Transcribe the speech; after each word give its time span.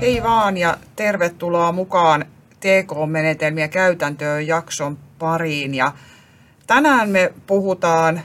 Hei 0.00 0.22
vaan 0.22 0.56
ja 0.56 0.76
tervetuloa 0.96 1.72
mukaan 1.72 2.24
TK-menetelmiä 2.60 3.68
käytäntöön 3.68 4.46
jakson 4.46 4.98
pariin. 5.18 5.74
Ja 5.74 5.92
tänään 6.66 7.08
me 7.08 7.32
puhutaan 7.46 8.20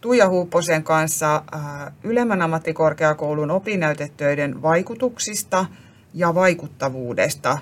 Tuija 0.00 0.28
Huupposen 0.28 0.82
kanssa 0.84 1.42
äh, 1.54 1.60
Ylemmän 2.02 2.42
ammattikorkeakoulun 2.42 3.50
opinnäytetöiden 3.50 4.62
vaikutuksista 4.62 5.66
ja 6.14 6.34
vaikuttavuudesta. 6.34 7.58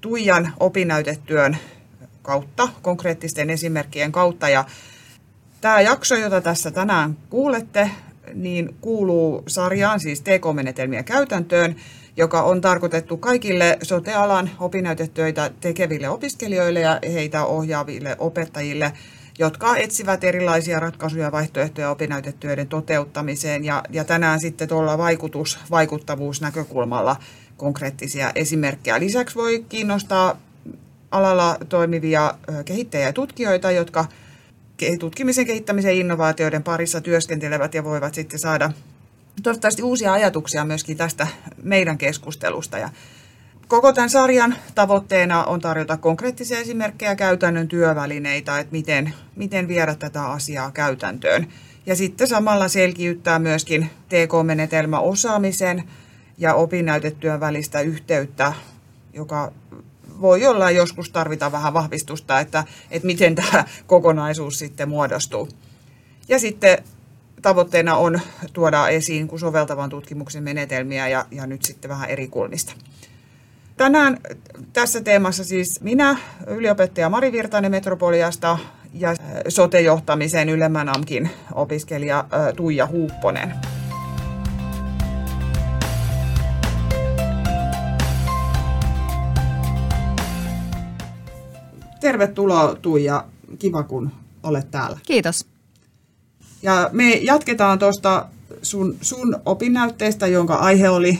Tuijan 0.00 0.52
opinnäytetyön 0.60 1.56
kautta, 2.22 2.68
konkreettisten 2.82 3.50
esimerkkien 3.50 4.12
kautta. 4.12 4.48
Ja 4.48 4.64
tämä 5.60 5.80
jakso, 5.80 6.14
jota 6.14 6.40
tässä 6.40 6.70
tänään 6.70 7.16
kuulette, 7.30 7.90
niin 8.34 8.76
kuuluu 8.80 9.42
sarjaan, 9.46 10.00
siis 10.00 10.20
TK-menetelmiä 10.20 11.02
käytäntöön, 11.02 11.76
joka 12.18 12.42
on 12.42 12.60
tarkoitettu 12.60 13.16
kaikille 13.16 13.78
sotealan 13.82 14.50
opinnäytetöitä 14.60 15.50
tekeville 15.60 16.08
opiskelijoille 16.08 16.80
ja 16.80 17.00
heitä 17.12 17.44
ohjaaville 17.44 18.16
opettajille, 18.18 18.92
jotka 19.38 19.76
etsivät 19.76 20.24
erilaisia 20.24 20.80
ratkaisuja 20.80 21.24
ja 21.24 21.32
vaihtoehtoja 21.32 21.90
opinnäytetyöiden 21.90 22.68
toteuttamiseen. 22.68 23.64
Ja, 23.64 23.82
ja 23.90 24.04
tänään 24.04 24.40
sitten 24.40 24.68
tuolla 24.68 24.98
vaikutus, 24.98 25.58
vaikuttavuusnäkökulmalla 25.70 27.16
konkreettisia 27.56 28.32
esimerkkejä. 28.34 29.00
Lisäksi 29.00 29.36
voi 29.36 29.64
kiinnostaa 29.68 30.38
alalla 31.10 31.56
toimivia 31.68 32.34
kehittäjiä 32.64 33.06
ja 33.06 33.12
tutkijoita, 33.12 33.70
jotka 33.70 34.04
tutkimisen, 34.98 35.46
kehittämisen 35.46 35.94
ja 35.94 36.00
innovaatioiden 36.00 36.62
parissa 36.62 37.00
työskentelevät 37.00 37.74
ja 37.74 37.84
voivat 37.84 38.14
sitten 38.14 38.38
saada 38.38 38.72
toivottavasti 39.42 39.82
uusia 39.82 40.12
ajatuksia 40.12 40.64
myöskin 40.64 40.96
tästä 40.96 41.26
meidän 41.62 41.98
keskustelusta. 41.98 42.78
Ja 42.78 42.90
koko 43.68 43.92
tämän 43.92 44.10
sarjan 44.10 44.54
tavoitteena 44.74 45.44
on 45.44 45.60
tarjota 45.60 45.96
konkreettisia 45.96 46.58
esimerkkejä 46.58 47.16
käytännön 47.16 47.68
työvälineitä, 47.68 48.58
että 48.58 48.72
miten, 48.72 49.12
miten 49.36 49.68
viedä 49.68 49.94
tätä 49.94 50.26
asiaa 50.26 50.70
käytäntöön. 50.70 51.46
Ja 51.86 51.96
sitten 51.96 52.26
samalla 52.28 52.68
selkiyttää 52.68 53.38
myöskin 53.38 53.90
TK-menetelmä 54.08 55.00
osaamisen 55.00 55.84
ja 56.38 56.54
opinnäytetyön 56.54 57.40
välistä 57.40 57.80
yhteyttä, 57.80 58.52
joka 59.12 59.52
voi 60.20 60.46
olla 60.46 60.70
joskus 60.70 61.10
tarvita 61.10 61.52
vähän 61.52 61.74
vahvistusta, 61.74 62.40
että, 62.40 62.64
että 62.90 63.06
miten 63.06 63.34
tämä 63.34 63.64
kokonaisuus 63.86 64.58
sitten 64.58 64.88
muodostuu. 64.88 65.48
Ja 66.28 66.38
sitten 66.38 66.78
tavoitteena 67.42 67.96
on 67.96 68.20
tuoda 68.52 68.88
esiin 68.88 69.28
soveltavan 69.38 69.90
tutkimuksen 69.90 70.42
menetelmiä 70.42 71.08
ja, 71.08 71.26
ja 71.30 71.46
nyt 71.46 71.62
sitten 71.62 71.88
vähän 71.88 72.10
eri 72.10 72.28
kulmista. 72.28 72.72
Tänään 73.76 74.18
tässä 74.72 75.00
teemassa 75.00 75.44
siis 75.44 75.80
minä, 75.80 76.16
yliopettaja 76.46 77.08
Mari 77.08 77.32
Virtanen 77.32 77.70
Metropoliasta 77.70 78.58
ja 78.94 79.14
sote-johtamisen 79.48 80.48
ylemmän 80.48 80.88
AMKin 80.88 81.30
opiskelija 81.54 82.24
Tuija 82.56 82.86
Huupponen. 82.86 83.54
Tervetuloa 92.00 92.74
Tuija, 92.74 93.24
kiva 93.58 93.82
kun 93.82 94.10
olet 94.42 94.70
täällä. 94.70 94.98
Kiitos. 95.06 95.57
Ja 96.62 96.90
me 96.92 97.10
jatketaan 97.10 97.78
tuosta 97.78 98.26
sun, 98.62 98.96
sun 99.00 99.36
opinnäytteestä, 99.46 100.26
jonka 100.26 100.54
aihe 100.54 100.88
oli 100.88 101.18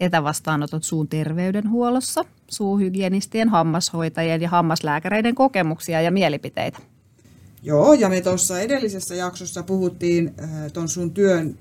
etävastaanotot 0.00 0.84
suun 0.84 1.08
terveydenhuollossa, 1.08 2.24
suuhygienistien, 2.48 3.48
hammashoitajien 3.48 4.42
ja 4.42 4.48
hammaslääkäreiden 4.48 5.34
kokemuksia 5.34 6.00
ja 6.00 6.10
mielipiteitä. 6.10 6.78
Joo, 7.62 7.92
ja 7.92 8.08
me 8.08 8.20
tuossa 8.20 8.60
edellisessä 8.60 9.14
jaksossa 9.14 9.62
puhuttiin 9.62 10.34
äh, 10.42 10.72
tuon 10.72 10.88
sun 10.88 11.10
työn 11.10 11.58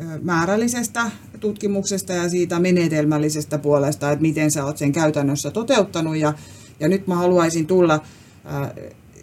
äh, 0.00 0.06
määrällisestä 0.22 1.10
tutkimuksesta 1.40 2.12
ja 2.12 2.28
siitä 2.28 2.58
menetelmällisestä 2.58 3.58
puolesta, 3.58 4.10
että 4.10 4.22
miten 4.22 4.50
sä 4.50 4.64
oot 4.64 4.78
sen 4.78 4.92
käytännössä 4.92 5.50
toteuttanut. 5.50 6.16
Ja, 6.16 6.32
ja 6.80 6.88
nyt 6.88 7.06
mä 7.06 7.14
haluaisin 7.14 7.66
tulla 7.66 7.94
äh, 7.94 8.70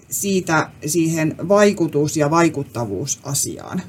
siitä 0.09 0.69
siihen 0.85 1.35
vaikutus- 1.49 2.17
ja 2.17 2.29
vaikuttavuusasiaan. 2.29 3.81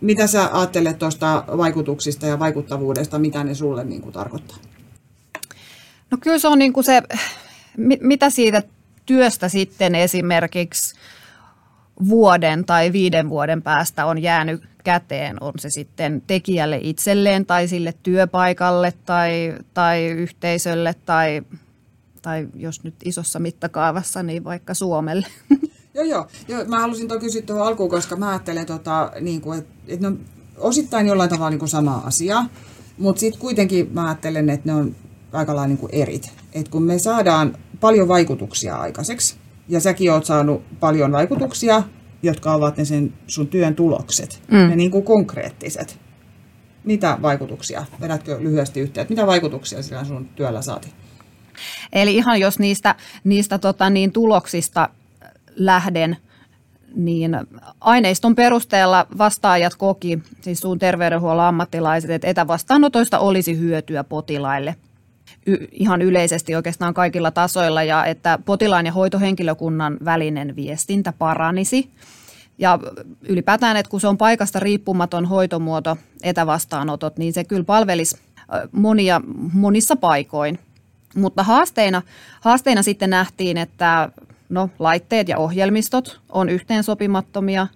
Mitä 0.00 0.26
sä 0.26 0.50
ajattelet 0.52 0.98
tuosta 0.98 1.44
vaikutuksista 1.56 2.26
ja 2.26 2.38
vaikuttavuudesta, 2.38 3.18
mitä 3.18 3.44
ne 3.44 3.54
sulle 3.54 3.84
niin 3.84 4.00
kuin 4.00 4.12
tarkoittaa? 4.12 4.56
No 6.10 6.18
kyllä 6.20 6.38
se 6.38 6.48
on 6.48 6.58
niin 6.58 6.72
kuin 6.72 6.84
se, 6.84 7.02
mitä 8.00 8.30
siitä 8.30 8.62
työstä 9.06 9.48
sitten 9.48 9.94
esimerkiksi 9.94 10.94
vuoden 12.08 12.64
tai 12.64 12.92
viiden 12.92 13.28
vuoden 13.28 13.62
päästä 13.62 14.06
on 14.06 14.22
jäänyt 14.22 14.62
käteen, 14.84 15.42
on 15.42 15.52
se 15.58 15.70
sitten 15.70 16.22
tekijälle 16.26 16.78
itselleen 16.82 17.46
tai 17.46 17.68
sille 17.68 17.94
työpaikalle 18.02 18.92
tai, 19.06 19.54
tai 19.74 20.06
yhteisölle 20.06 20.94
tai 21.06 21.42
tai 22.22 22.48
jos 22.54 22.84
nyt 22.84 22.94
isossa 23.04 23.38
mittakaavassa, 23.38 24.22
niin 24.22 24.44
vaikka 24.44 24.74
Suomelle. 24.74 25.26
Joo, 25.94 26.04
joo. 26.04 26.26
joo 26.48 26.64
mä 26.64 26.80
halusin 26.80 27.08
tuon 27.08 27.20
kysyä 27.20 27.42
tuohon 27.42 27.66
alkuun, 27.66 27.90
koska 27.90 28.16
mä 28.16 28.28
ajattelen, 28.28 28.66
tota, 28.66 29.12
niin 29.20 29.40
kuin, 29.40 29.58
että, 29.58 29.74
että 29.88 30.02
ne 30.02 30.06
on 30.06 30.20
osittain 30.56 31.06
jollain 31.06 31.30
tavalla 31.30 31.50
niin 31.50 31.58
kuin 31.58 31.68
sama 31.68 32.02
asia, 32.04 32.44
mutta 32.98 33.20
sitten 33.20 33.40
kuitenkin 33.40 33.90
mä 33.92 34.06
ajattelen, 34.06 34.50
että 34.50 34.68
ne 34.68 34.74
on 34.74 34.96
aika 35.32 35.56
lailla 35.56 35.68
niin 35.68 35.78
kuin 35.78 35.94
erit. 35.94 36.32
Et 36.52 36.68
kun 36.68 36.82
me 36.82 36.98
saadaan 36.98 37.56
paljon 37.80 38.08
vaikutuksia 38.08 38.76
aikaiseksi, 38.76 39.36
ja 39.68 39.80
säkin 39.80 40.12
oot 40.12 40.24
saanut 40.24 40.62
paljon 40.80 41.12
vaikutuksia, 41.12 41.82
jotka 42.22 42.54
ovat 42.54 42.76
ne 42.76 42.84
sen 42.84 43.12
sun 43.26 43.46
työn 43.46 43.74
tulokset, 43.74 44.42
mm. 44.50 44.56
ne 44.56 44.76
niin 44.76 44.90
kuin 44.90 45.04
konkreettiset. 45.04 45.98
Mitä 46.84 47.18
vaikutuksia? 47.22 47.84
Vedätkö 48.00 48.36
lyhyesti 48.40 48.80
yhteen, 48.80 49.06
mitä 49.08 49.26
vaikutuksia 49.26 49.82
sillä 49.82 50.04
sun 50.04 50.28
työllä 50.28 50.62
saatiin? 50.62 50.92
Eli 51.92 52.16
ihan 52.16 52.40
jos 52.40 52.58
niistä, 52.58 52.94
niistä 53.24 53.58
tota 53.58 53.90
niin, 53.90 54.12
tuloksista 54.12 54.88
lähden, 55.56 56.16
niin 56.94 57.36
aineiston 57.80 58.34
perusteella 58.34 59.06
vastaajat 59.18 59.74
koki, 59.74 60.18
siis 60.40 60.60
suun 60.60 60.78
terveydenhuollon 60.78 61.44
ammattilaiset, 61.44 62.10
että 62.10 62.28
etävastaanotoista 62.28 63.18
olisi 63.18 63.58
hyötyä 63.58 64.04
potilaille 64.04 64.76
y- 65.46 65.68
ihan 65.72 66.02
yleisesti 66.02 66.54
oikeastaan 66.54 66.94
kaikilla 66.94 67.30
tasoilla 67.30 67.82
ja 67.82 68.06
että 68.06 68.38
potilaan 68.44 68.86
ja 68.86 68.92
hoitohenkilökunnan 68.92 69.98
välinen 70.04 70.56
viestintä 70.56 71.12
paranisi. 71.18 71.90
Ja 72.58 72.78
ylipäätään, 73.22 73.76
että 73.76 73.90
kun 73.90 74.00
se 74.00 74.08
on 74.08 74.18
paikasta 74.18 74.60
riippumaton 74.60 75.26
hoitomuoto, 75.26 75.96
etävastaanotot, 76.22 77.18
niin 77.18 77.32
se 77.32 77.44
kyllä 77.44 77.64
palvelisi 77.64 78.16
monia, 78.72 79.20
monissa 79.52 79.96
paikoin. 79.96 80.58
Mutta 81.18 81.42
haasteina, 81.42 82.02
haasteina 82.40 82.82
sitten 82.82 83.10
nähtiin, 83.10 83.56
että 83.56 84.10
no, 84.48 84.70
laitteet 84.78 85.28
ja 85.28 85.38
ohjelmistot 85.38 86.20
on 86.28 86.48
yhteensopimattomia. 86.48 87.66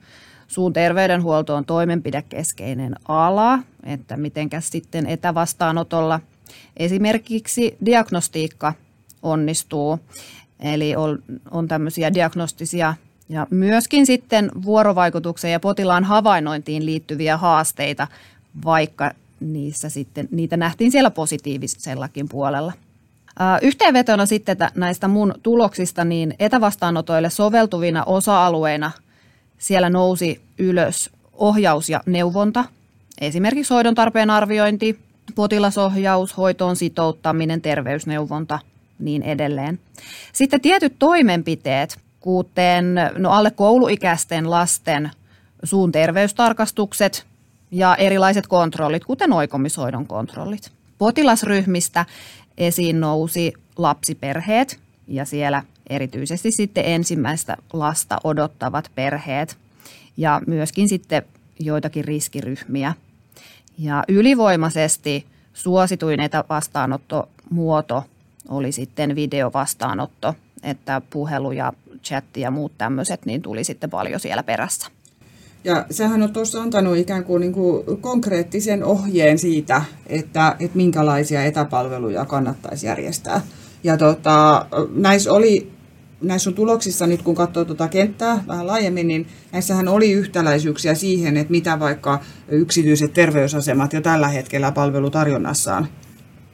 Suun 0.48 0.72
terveydenhuolto 0.72 1.54
on 1.54 1.64
toimenpidekeskeinen 1.64 2.94
ala, 3.08 3.58
että 3.84 4.16
mitenkäs 4.16 4.68
sitten 4.68 5.06
etävastaanotolla 5.06 6.20
esimerkiksi 6.76 7.76
diagnostiikka 7.86 8.74
onnistuu. 9.22 9.98
Eli 10.60 10.96
on, 10.96 11.22
on 11.50 11.68
tämmöisiä 11.68 12.14
diagnostisia 12.14 12.94
ja 13.28 13.46
myöskin 13.50 14.06
sitten 14.06 14.50
vuorovaikutukseen 14.62 15.52
ja 15.52 15.60
potilaan 15.60 16.04
havainnointiin 16.04 16.86
liittyviä 16.86 17.36
haasteita, 17.36 18.08
vaikka 18.64 19.12
niissä 19.40 19.88
sitten, 19.88 20.28
niitä 20.30 20.56
nähtiin 20.56 20.92
siellä 20.92 21.10
positiivisellakin 21.10 22.28
puolella. 22.28 22.72
Yhteenvetona 23.62 24.26
sitten 24.26 24.56
näistä 24.74 25.08
mun 25.08 25.34
tuloksista, 25.42 26.04
niin 26.04 26.34
etävastaanotoille 26.38 27.30
soveltuvina 27.30 28.04
osa-alueina 28.04 28.90
siellä 29.58 29.90
nousi 29.90 30.40
ylös 30.58 31.10
ohjaus 31.32 31.88
ja 31.88 32.00
neuvonta, 32.06 32.64
esimerkiksi 33.20 33.74
hoidon 33.74 33.94
tarpeen 33.94 34.30
arviointi, 34.30 34.98
potilasohjaus, 35.34 36.36
hoitoon 36.36 36.76
sitouttaminen, 36.76 37.62
terveysneuvonta, 37.62 38.58
niin 38.98 39.22
edelleen. 39.22 39.78
Sitten 40.32 40.60
tietyt 40.60 40.94
toimenpiteet, 40.98 41.98
kuten 42.20 42.94
no 43.18 43.30
alle 43.30 43.50
kouluikäisten 43.50 44.50
lasten 44.50 45.10
suun 45.64 45.92
terveystarkastukset 45.92 47.26
ja 47.70 47.96
erilaiset 47.96 48.46
kontrollit, 48.46 49.04
kuten 49.04 49.32
oikomishoidon 49.32 50.06
kontrollit. 50.06 50.72
Potilasryhmistä 50.98 52.06
esiin 52.66 53.00
nousi 53.00 53.52
lapsiperheet 53.76 54.80
ja 55.08 55.24
siellä 55.24 55.62
erityisesti 55.90 56.50
sitten 56.50 56.84
ensimmäistä 56.86 57.56
lasta 57.72 58.18
odottavat 58.24 58.90
perheet 58.94 59.56
ja 60.16 60.40
myöskin 60.46 60.88
sitten 60.88 61.22
joitakin 61.58 62.04
riskiryhmiä. 62.04 62.94
Ja 63.78 64.04
ylivoimaisesti 64.08 65.26
suosituin 65.54 66.20
etävastaanottomuoto 66.20 68.04
oli 68.48 68.72
sitten 68.72 69.14
videovastaanotto, 69.14 70.34
että 70.62 71.02
puhelu 71.10 71.52
ja 71.52 71.72
chatti 72.04 72.40
ja 72.40 72.50
muut 72.50 72.72
tämmöiset, 72.78 73.26
niin 73.26 73.42
tuli 73.42 73.64
sitten 73.64 73.90
paljon 73.90 74.20
siellä 74.20 74.42
perässä. 74.42 74.90
Ja 75.64 75.86
sähän 75.90 76.22
on 76.22 76.32
tuossa 76.32 76.62
antanut 76.62 76.96
ikään 76.96 77.24
kuin, 77.24 77.40
niin 77.40 77.52
kuin 77.52 77.82
konkreettisen 78.00 78.84
ohjeen 78.84 79.38
siitä, 79.38 79.82
että, 80.06 80.56
että 80.60 80.76
minkälaisia 80.76 81.44
etäpalveluja 81.44 82.24
kannattaisi 82.24 82.86
järjestää. 82.86 83.40
Ja 83.84 83.96
tota, 83.96 84.66
näissä 84.94 85.32
oli 85.32 85.72
näissä 86.22 86.50
on 86.50 86.54
tuloksissa 86.54 87.06
nyt 87.06 87.22
kun 87.22 87.34
katsoo 87.34 87.64
tuota 87.64 87.88
kenttää 87.88 88.44
vähän 88.46 88.66
laajemmin, 88.66 89.08
niin 89.08 89.26
näissähän 89.52 89.88
oli 89.88 90.12
yhtäläisyyksiä 90.12 90.94
siihen, 90.94 91.36
että 91.36 91.50
mitä 91.50 91.80
vaikka 91.80 92.20
yksityiset 92.48 93.12
terveysasemat 93.12 93.92
jo 93.92 94.00
tällä 94.00 94.28
hetkellä 94.28 94.72
palvelutarjonnassaan 94.72 95.88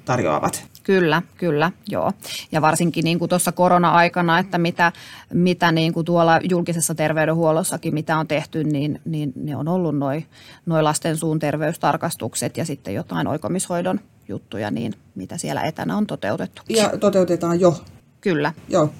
tarjoavat. 0.04 0.68
Kyllä, 0.88 1.22
kyllä, 1.36 1.72
joo. 1.88 2.12
Ja 2.52 2.62
varsinkin 2.62 3.04
niin 3.04 3.18
kuin 3.18 3.28
tuossa 3.28 3.52
korona-aikana, 3.52 4.38
että 4.38 4.58
mitä, 4.58 4.92
mitä 5.34 5.72
niin 5.72 5.92
kuin 5.92 6.06
tuolla 6.06 6.40
julkisessa 6.50 6.94
terveydenhuollossakin, 6.94 7.94
mitä 7.94 8.18
on 8.18 8.28
tehty, 8.28 8.64
niin, 8.64 9.00
niin 9.04 9.32
ne 9.36 9.56
on 9.56 9.68
ollut 9.68 9.98
noin 9.98 10.26
noi 10.66 10.82
lasten 10.82 11.16
suun 11.16 11.38
terveystarkastukset 11.38 12.56
ja 12.56 12.64
sitten 12.64 12.94
jotain 12.94 13.26
oikomishoidon 13.26 14.00
juttuja, 14.28 14.70
niin 14.70 14.94
mitä 15.14 15.38
siellä 15.38 15.62
etänä 15.62 15.96
on 15.96 16.06
toteutettu. 16.06 16.62
Ja 16.68 16.90
toteutetaan 17.00 17.60
jo. 17.60 17.80
Kyllä. 18.20 18.52
Joo. 18.68 18.90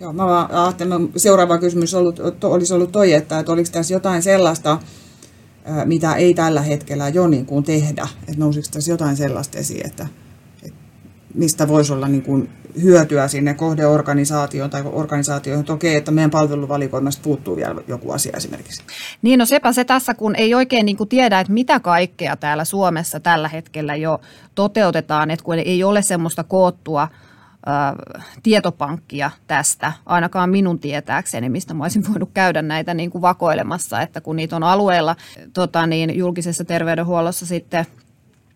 Joo, 0.00 0.12
mä 0.12 0.26
vaan 0.26 0.50
ajattelin, 0.50 1.12
seuraava 1.16 1.58
kysymys 1.58 1.94
ollut, 1.94 2.20
olisi 2.44 2.74
ollut 2.74 2.92
toi, 2.92 3.12
että, 3.12 3.38
että 3.38 3.52
oliko 3.52 3.68
tässä 3.72 3.94
jotain 3.94 4.22
sellaista, 4.22 4.78
mitä 5.84 6.14
ei 6.14 6.34
tällä 6.34 6.62
hetkellä 6.62 7.08
jo 7.08 7.26
niin 7.26 7.46
kuin 7.46 7.64
tehdä, 7.64 8.08
että 8.20 8.40
nousiko 8.40 8.66
tässä 8.70 8.90
jotain 8.90 9.16
sellaista 9.16 9.58
esiin, 9.58 9.86
että, 9.86 10.06
mistä 11.36 11.68
voisi 11.68 11.92
olla 11.92 12.08
niin 12.08 12.22
kuin 12.22 12.50
hyötyä 12.82 13.28
sinne 13.28 13.54
kohdeorganisaatioon 13.54 14.70
tai 14.70 14.82
organisaatioihin. 14.92 15.70
Okei, 15.70 15.96
että 15.96 16.10
meidän 16.10 16.30
palveluvalikoimasta 16.30 17.22
puuttuu 17.22 17.56
vielä 17.56 17.80
joku 17.88 18.10
asia 18.10 18.32
esimerkiksi. 18.36 18.82
Niin, 19.22 19.38
no 19.38 19.46
sepä 19.46 19.72
se 19.72 19.84
tässä, 19.84 20.14
kun 20.14 20.36
ei 20.36 20.54
oikein 20.54 20.86
niin 20.86 20.96
kuin 20.96 21.08
tiedä, 21.08 21.40
että 21.40 21.52
mitä 21.52 21.80
kaikkea 21.80 22.36
täällä 22.36 22.64
Suomessa 22.64 23.20
tällä 23.20 23.48
hetkellä 23.48 23.96
jo 23.96 24.20
toteutetaan, 24.54 25.30
että 25.30 25.44
kun 25.44 25.54
ei 25.54 25.84
ole 25.84 26.02
semmoista 26.02 26.44
koottua 26.44 27.08
tietopankkia 28.42 29.30
tästä, 29.46 29.92
ainakaan 30.06 30.50
minun 30.50 30.78
tietääkseni, 30.78 31.48
mistä 31.48 31.74
mä 31.74 31.84
olisin 31.84 32.08
voinut 32.08 32.30
käydä 32.34 32.62
näitä 32.62 32.94
niin 32.94 33.10
kuin 33.10 33.22
vakoilemassa, 33.22 34.00
että 34.00 34.20
kun 34.20 34.36
niitä 34.36 34.56
on 34.56 34.62
alueella 34.62 35.16
tota 35.52 35.86
niin, 35.86 36.16
julkisessa 36.16 36.64
terveydenhuollossa 36.64 37.46
sitten– 37.46 37.86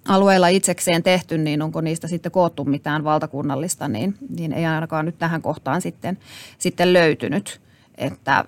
alueella 0.04 0.48
itsekseen 0.48 1.02
tehty, 1.02 1.38
niin 1.38 1.62
onko 1.62 1.80
niistä 1.80 2.08
sitten 2.08 2.32
koottu 2.32 2.64
mitään 2.64 3.04
valtakunnallista, 3.04 3.88
niin, 3.88 4.14
niin 4.38 4.52
ei 4.52 4.66
ainakaan 4.66 5.06
nyt 5.06 5.18
tähän 5.18 5.42
kohtaan 5.42 5.82
sitten, 5.82 6.18
sitten 6.58 6.92
löytynyt. 6.92 7.60
Että, 7.98 8.44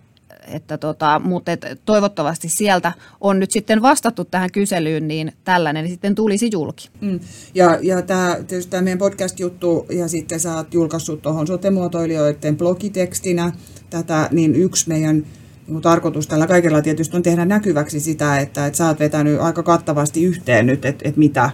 että 0.46 0.78
tota, 0.78 1.20
mutta 1.24 1.52
et 1.52 1.60
toivottavasti 1.84 2.48
sieltä 2.48 2.92
on 3.20 3.40
nyt 3.40 3.50
sitten 3.50 3.82
vastattu 3.82 4.24
tähän 4.24 4.50
kyselyyn, 4.52 5.08
niin 5.08 5.32
tällainen 5.44 5.88
sitten 5.88 6.14
tulisi 6.14 6.50
julki. 6.52 6.88
Mm. 7.00 7.20
Ja, 7.54 7.78
ja 7.82 8.02
tämä, 8.02 8.36
tietysti 8.46 8.70
tämä 8.70 8.82
meidän 8.82 8.98
podcast-juttu, 8.98 9.86
ja 9.90 10.08
sitten 10.08 10.40
sä 10.40 10.56
oot 10.56 10.74
julkaissut 10.74 11.22
tuohon 11.22 11.46
sotemuotoilijoiden 11.46 12.56
blogitekstinä 12.56 13.52
tätä, 13.90 14.28
niin 14.30 14.54
yksi 14.54 14.88
meidän 14.88 15.26
niin 15.66 15.82
tarkoitus 15.82 16.26
tällä 16.26 16.46
kaikella 16.46 16.82
tietysti 16.82 17.16
on 17.16 17.22
tehdä 17.22 17.44
näkyväksi 17.44 18.00
sitä, 18.00 18.38
että, 18.38 18.66
että 18.66 18.76
sä 18.76 18.86
oot 18.86 18.98
vetänyt 18.98 19.40
aika 19.40 19.62
kattavasti 19.62 20.24
yhteen 20.24 20.66
nyt, 20.66 20.84
että, 20.84 21.08
että 21.08 21.18
mitä, 21.18 21.50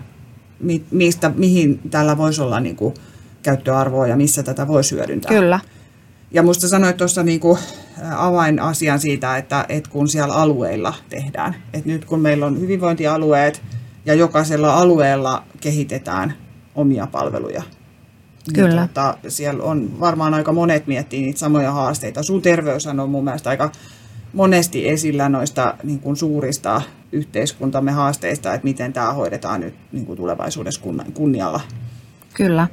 mi, 0.61 0.85
mistä, 0.91 1.31
mihin 1.35 1.81
tällä 1.91 2.19
voisi 2.19 2.43
olla 2.43 2.61
niin 2.61 2.77
kuin 2.77 2.95
käyttöarvoa 3.43 4.07
ja 4.07 4.17
missä 4.17 4.43
tätä 4.43 4.69
voisi 4.69 4.95
hyödyntää. 4.95 5.29
Kyllä. 5.29 5.61
Ja 6.31 6.43
musta 6.43 6.69
sanoit 6.69 6.97
tuossa 6.97 7.23
niin 7.23 7.41
kuin 7.41 7.59
avainasian 8.17 9.01
siitä, 9.01 9.37
että, 9.37 9.67
että 9.69 9.91
kun 9.91 10.09
siellä 10.09 10.35
alueilla 10.35 10.95
tehdään, 11.09 11.55
että 11.73 11.89
nyt 11.89 12.05
kun 12.05 12.21
meillä 12.21 12.47
on 12.47 12.61
hyvinvointialueet 12.61 13.63
ja 14.07 14.15
jokaisella 14.15 14.75
alueella 14.75 15.45
kehitetään 15.61 16.35
omia 16.75 17.07
palveluja, 17.07 17.63
niin 18.47 18.55
Kyllä. 18.55 18.81
Niin, 18.81 18.89
tota, 18.89 19.19
siellä 19.29 19.65
on 19.65 20.01
varmaan 20.01 20.35
aika 20.35 20.53
monet 20.53 20.87
miettii 20.87 21.23
niitä 21.23 21.39
samoja 21.39 21.73
haasteita. 21.73 22.23
Sun 22.23 22.43
terveys 22.43 22.87
on 22.87 23.11
mun 23.11 23.25
mielestä 23.25 23.51
aika 23.51 23.73
monesti 24.33 24.89
esillä 24.89 25.29
noista 25.29 25.75
niin 25.83 26.01
kuin 26.01 26.17
suurista 26.17 26.83
yhteiskuntamme 27.13 27.93
haasteista, 27.93 28.55
että 28.55 28.65
miten 28.65 28.93
tämä 28.93 29.13
hoidetaan 29.13 29.61
nyt 29.61 29.75
niin 29.93 30.07
kuin 30.07 30.17
tulevaisuudessa 30.17 30.81
kunnialla. 31.15 31.61
Kyllä. 32.35 32.69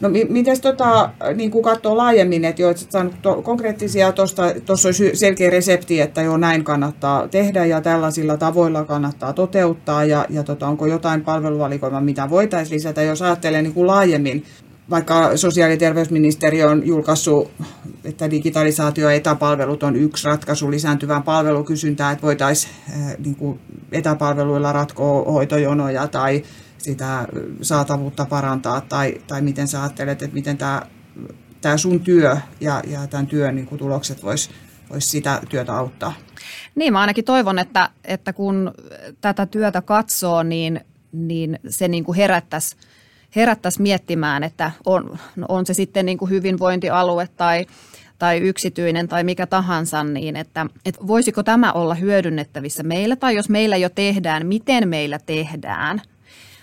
No 0.00 0.08
miten 0.28 0.60
tota, 0.60 1.10
niin 1.34 1.50
kuin 1.50 1.64
katsoo 1.64 1.96
laajemmin, 1.96 2.44
että 2.44 2.62
jo, 2.62 2.70
että 2.70 3.06
to, 3.22 3.42
konkreettisia, 3.42 4.12
tuossa 4.66 4.88
olisi 4.88 5.16
selkeä 5.16 5.50
resepti, 5.50 6.00
että 6.00 6.22
jo 6.22 6.36
näin 6.36 6.64
kannattaa 6.64 7.28
tehdä 7.28 7.64
ja 7.64 7.80
tällaisilla 7.80 8.36
tavoilla 8.36 8.84
kannattaa 8.84 9.32
toteuttaa 9.32 10.04
ja, 10.04 10.26
ja 10.30 10.42
tota, 10.42 10.68
onko 10.68 10.86
jotain 10.86 11.20
palveluvalikoima, 11.24 12.00
mitä 12.00 12.30
voitaisiin 12.30 12.74
lisätä, 12.74 13.02
jos 13.02 13.22
ajattelee 13.22 13.62
niin 13.62 13.74
kuin 13.74 13.86
laajemmin, 13.86 14.44
vaikka 14.90 15.36
sosiaali- 15.36 15.72
ja 15.72 15.78
terveysministeriö 15.78 16.70
on 16.70 16.86
julkaissut, 16.86 17.50
että 18.04 18.30
digitalisaatio 18.30 19.08
ja 19.08 19.16
etäpalvelut 19.16 19.82
on 19.82 19.96
yksi 19.96 20.28
ratkaisu 20.28 20.70
lisääntyvään 20.70 21.22
palvelukysyntään, 21.22 22.12
että 22.12 22.26
voitaisiin 22.26 22.72
niin 23.24 23.36
kuin 23.36 23.60
etäpalveluilla 23.92 24.72
ratkoa 24.72 25.32
hoitojonoja 25.32 26.06
tai 26.06 26.42
sitä 26.78 27.28
saatavuutta 27.62 28.26
parantaa, 28.26 28.80
tai, 28.80 29.14
tai 29.26 29.40
miten 29.40 29.68
sä 29.68 29.82
ajattelet, 29.82 30.22
että 30.22 30.34
miten 30.34 30.58
tämä, 30.58 30.82
tämä 31.60 31.76
sun 31.76 32.00
työ 32.00 32.36
ja, 32.60 32.82
ja 32.86 33.06
tämän 33.06 33.26
työn 33.26 33.54
niin 33.54 33.66
kuin 33.66 33.78
tulokset 33.78 34.22
vois, 34.22 34.50
vois 34.90 35.10
sitä 35.10 35.40
työtä 35.48 35.76
auttaa? 35.76 36.12
Niin, 36.74 36.92
mä 36.92 37.00
ainakin 37.00 37.24
toivon, 37.24 37.58
että, 37.58 37.90
että 38.04 38.32
kun 38.32 38.72
tätä 39.20 39.46
työtä 39.46 39.82
katsoo, 39.82 40.42
niin, 40.42 40.80
niin 41.12 41.58
se 41.68 41.88
niin 41.88 42.04
kuin 42.04 42.16
herättäisi 42.16 42.76
herättäisi 43.36 43.82
miettimään, 43.82 44.44
että 44.44 44.70
on, 44.86 45.18
no 45.36 45.46
on 45.48 45.66
se 45.66 45.74
sitten 45.74 46.06
niin 46.06 46.18
kuin 46.18 46.30
hyvinvointialue 46.30 47.28
tai, 47.36 47.66
tai 48.18 48.38
yksityinen 48.38 49.08
tai 49.08 49.24
mikä 49.24 49.46
tahansa, 49.46 50.04
niin 50.04 50.36
että, 50.36 50.66
että 50.84 51.06
voisiko 51.06 51.42
tämä 51.42 51.72
olla 51.72 51.94
hyödynnettävissä 51.94 52.82
meillä 52.82 53.16
tai 53.16 53.34
jos 53.34 53.48
meillä 53.48 53.76
jo 53.76 53.88
tehdään, 53.88 54.46
miten 54.46 54.88
meillä 54.88 55.18
tehdään– 55.26 56.02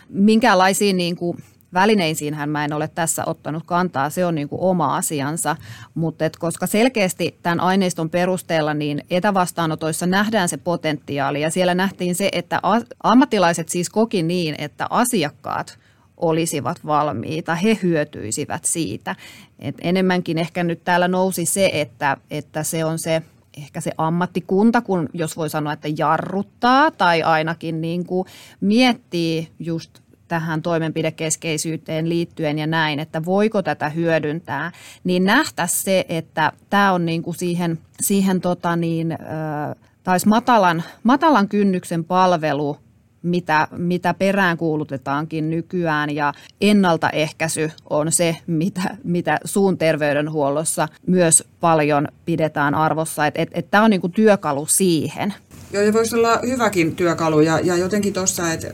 minkälaisiin 0.10 0.98
niin 0.98 1.16
kuin 1.16 1.38
välineisiinhän 1.74 2.50
mä 2.50 2.66
en 2.66 2.74
ole 2.74 2.88
tässä 2.88 3.24
ottanut 3.26 3.64
kantaa, 3.66 4.10
se 4.10 4.26
on 4.26 4.36
niin 4.36 4.50
kuin 4.50 4.62
oma 4.62 4.96
asiansa, 4.96 5.56
mutta 5.96 6.26
et 6.26 6.38
koska 6.38 6.68
selkeästi 6.68 7.36
tämän 7.44 7.60
aineiston 7.60 8.10
perusteella 8.10 8.74
niin 8.74 9.04
etävastaanotoissa 9.10 10.06
nähdään 10.06 10.50
se 10.50 10.58
potentiaali 10.58 11.42
ja 11.42 11.50
siellä 11.50 11.76
nähtiin 11.76 12.16
se, 12.16 12.30
että 12.32 12.60
ammattilaiset 13.04 13.70
siis 13.70 13.90
koki 13.90 14.24
niin, 14.24 14.56
että 14.58 14.88
asiakkaat 14.90 15.80
olisivat 16.18 16.86
valmiita, 16.86 17.56
he 17.56 17.80
hyötyisivät 17.84 18.66
siitä. 18.66 19.16
Et 19.60 19.76
enemmänkin 19.82 20.38
ehkä 20.38 20.64
nyt 20.64 20.84
täällä 20.84 21.08
nousi 21.08 21.46
se, 21.46 21.70
että, 21.74 22.18
että 22.32 22.64
se 22.64 22.86
on 22.86 23.00
se 23.00 23.22
ehkä 23.58 23.82
se 23.82 23.92
ammattikunta, 23.98 24.82
kun 24.82 25.10
jos 25.14 25.38
voi 25.38 25.50
sanoa, 25.50 25.74
että 25.74 25.88
jarruttaa 25.98 26.92
tai 26.92 27.24
ainakin 27.24 27.82
niin 27.82 28.06
kuin 28.06 28.28
miettii 28.62 29.50
just 29.60 30.00
tähän 30.28 30.62
toimenpidekeskeisyyteen 30.62 32.10
liittyen 32.10 32.60
ja 32.60 32.68
näin, 32.68 33.00
että 33.00 33.26
voiko 33.26 33.62
tätä 33.62 33.90
hyödyntää, 33.90 34.72
niin 35.04 35.24
nähtä 35.24 35.68
se, 35.68 36.06
että 36.10 36.52
tämä 36.70 36.94
on 36.94 37.06
niin 37.06 37.24
kuin 37.24 37.36
siihen, 37.36 37.80
siihen 38.02 38.42
tota 38.42 38.76
niin, 38.76 39.18
taisi 40.04 40.28
matalan, 40.28 40.84
matalan 41.04 41.48
kynnyksen 41.48 42.04
palvelu 42.04 42.78
mitä, 43.26 43.68
mitä 43.78 44.14
peräänkuulutetaankin 44.14 45.50
nykyään 45.50 46.16
ja 46.16 46.34
ennaltaehkäisy 46.62 47.72
on 47.90 48.12
se, 48.12 48.38
mitä, 48.48 48.98
mitä 49.04 49.40
suun 49.46 49.78
terveydenhuollossa 49.78 50.88
myös 51.08 51.44
paljon 51.60 52.08
pidetään 52.26 52.76
arvossa. 52.76 53.28
Että 53.28 53.42
et, 53.42 53.50
et 53.52 53.72
tämä 53.72 53.84
on 53.84 53.90
niinku 53.90 54.10
työkalu 54.10 54.66
siihen. 54.66 55.34
Joo, 55.72 55.84
ja 55.84 55.94
voisi 55.94 56.16
olla 56.16 56.40
hyväkin 56.48 56.96
työkalu 56.96 57.42
ja, 57.42 57.60
ja 57.60 57.78
jotenkin 57.78 58.14
tuossa, 58.14 58.54
että 58.54 58.68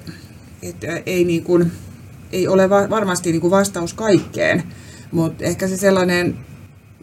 et 0.61 0.75
ei, 1.05 1.23
niin 1.23 1.43
kuin, 1.43 1.71
ei 2.31 2.47
ole 2.47 2.69
varmasti 2.69 3.31
niin 3.31 3.41
kuin 3.41 3.51
vastaus 3.51 3.93
kaikkeen, 3.93 4.63
mutta 5.11 5.43
ehkä 5.43 5.67
se 5.67 5.77
sellainen 5.77 6.37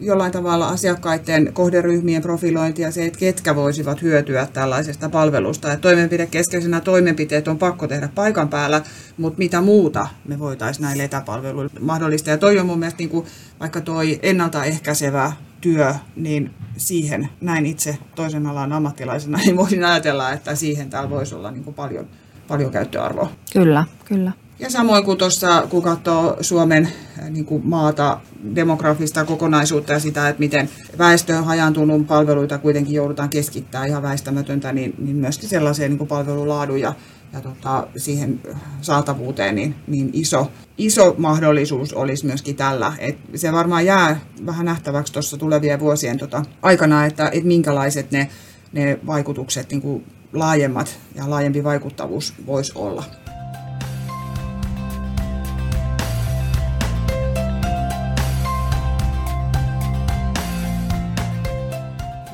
jollain 0.01 0.31
tavalla 0.31 0.67
asiakkaiden 0.67 1.53
kohderyhmien 1.53 2.21
profilointi 2.21 2.81
ja 2.81 2.91
se, 2.91 3.05
että 3.05 3.19
ketkä 3.19 3.55
voisivat 3.55 4.01
hyötyä 4.01 4.47
tällaisesta 4.53 5.09
palvelusta. 5.09 5.73
Että 5.73 5.81
toimenpidekeskeisenä 5.81 6.81
toimenpiteet 6.81 7.47
on 7.47 7.57
pakko 7.57 7.87
tehdä 7.87 8.09
paikan 8.15 8.49
päällä, 8.49 8.81
mutta 9.17 9.37
mitä 9.37 9.61
muuta 9.61 10.07
me 10.27 10.39
voitaisiin 10.39 10.83
näille 10.83 11.03
etäpalveluille 11.03 11.71
mahdollista. 11.79 12.29
Ja 12.29 12.37
toi 12.37 12.59
on 12.59 12.65
mun 12.65 12.79
mielestä 12.79 12.97
niin 12.97 13.09
kuin, 13.09 13.25
vaikka 13.59 13.81
toi 13.81 14.19
ennaltaehkäisevä 14.23 15.31
työ, 15.61 15.95
niin 16.15 16.53
siihen 16.77 17.29
näin 17.41 17.65
itse 17.65 17.97
toisen 18.15 18.47
alan 18.47 18.73
ammattilaisena, 18.73 19.37
niin 19.37 19.57
voisin 19.57 19.83
ajatella, 19.83 20.31
että 20.31 20.55
siihen 20.55 20.89
täällä 20.89 21.09
voisi 21.09 21.35
olla 21.35 21.51
niin 21.51 21.63
kuin 21.63 21.73
paljon, 21.73 22.07
paljon 22.47 22.71
käyttöarvoa. 22.71 23.31
Kyllä, 23.53 23.85
kyllä. 24.05 24.31
Ja 24.59 24.69
samoin 24.69 25.05
kuin 25.05 25.17
tuossa, 25.17 25.67
kun 25.69 25.83
katsoo 25.83 26.37
Suomen 26.41 26.89
niin 27.29 27.45
kuin 27.45 27.67
maata, 27.67 28.19
demografista 28.55 29.25
kokonaisuutta 29.25 29.93
ja 29.93 29.99
sitä, 29.99 30.29
että 30.29 30.39
miten 30.39 30.69
väestö 30.97 31.37
on 31.37 31.45
hajantunut, 31.45 32.07
palveluita 32.07 32.57
kuitenkin 32.57 32.93
joudutaan 32.93 33.29
keskittämään 33.29 33.89
ihan 33.89 34.03
väistämätöntä, 34.03 34.71
niin, 34.71 34.95
niin 34.97 35.15
myöskin 35.15 35.49
sellaiseen 35.49 35.91
niin 35.91 35.97
kuin 35.97 36.07
palvelulaadun 36.07 36.81
ja, 36.81 36.93
ja 37.33 37.41
tota, 37.41 37.87
siihen 37.97 38.41
saatavuuteen 38.81 39.55
niin, 39.55 39.75
niin 39.87 40.09
iso, 40.13 40.51
iso 40.77 41.15
mahdollisuus 41.17 41.93
olisi 41.93 42.25
myöskin 42.25 42.55
tällä. 42.55 42.93
Et 42.97 43.17
se 43.35 43.51
varmaan 43.51 43.85
jää 43.85 44.19
vähän 44.45 44.65
nähtäväksi 44.65 45.13
tuossa 45.13 45.37
tulevien 45.37 45.79
vuosien 45.79 46.17
tota, 46.17 46.45
aikana, 46.61 47.05
että 47.05 47.29
et 47.33 47.43
minkälaiset 47.43 48.11
ne, 48.11 48.29
ne 48.71 48.99
vaikutukset, 49.05 49.71
niin 49.71 49.81
kuin 49.81 50.05
laajemmat 50.33 50.99
ja 51.15 51.29
laajempi 51.29 51.63
vaikuttavuus 51.63 52.33
voisi 52.45 52.71
olla. 52.75 53.03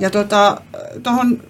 Ja 0.05 0.09
tuota, 0.09 0.61
tuohon 1.03 1.41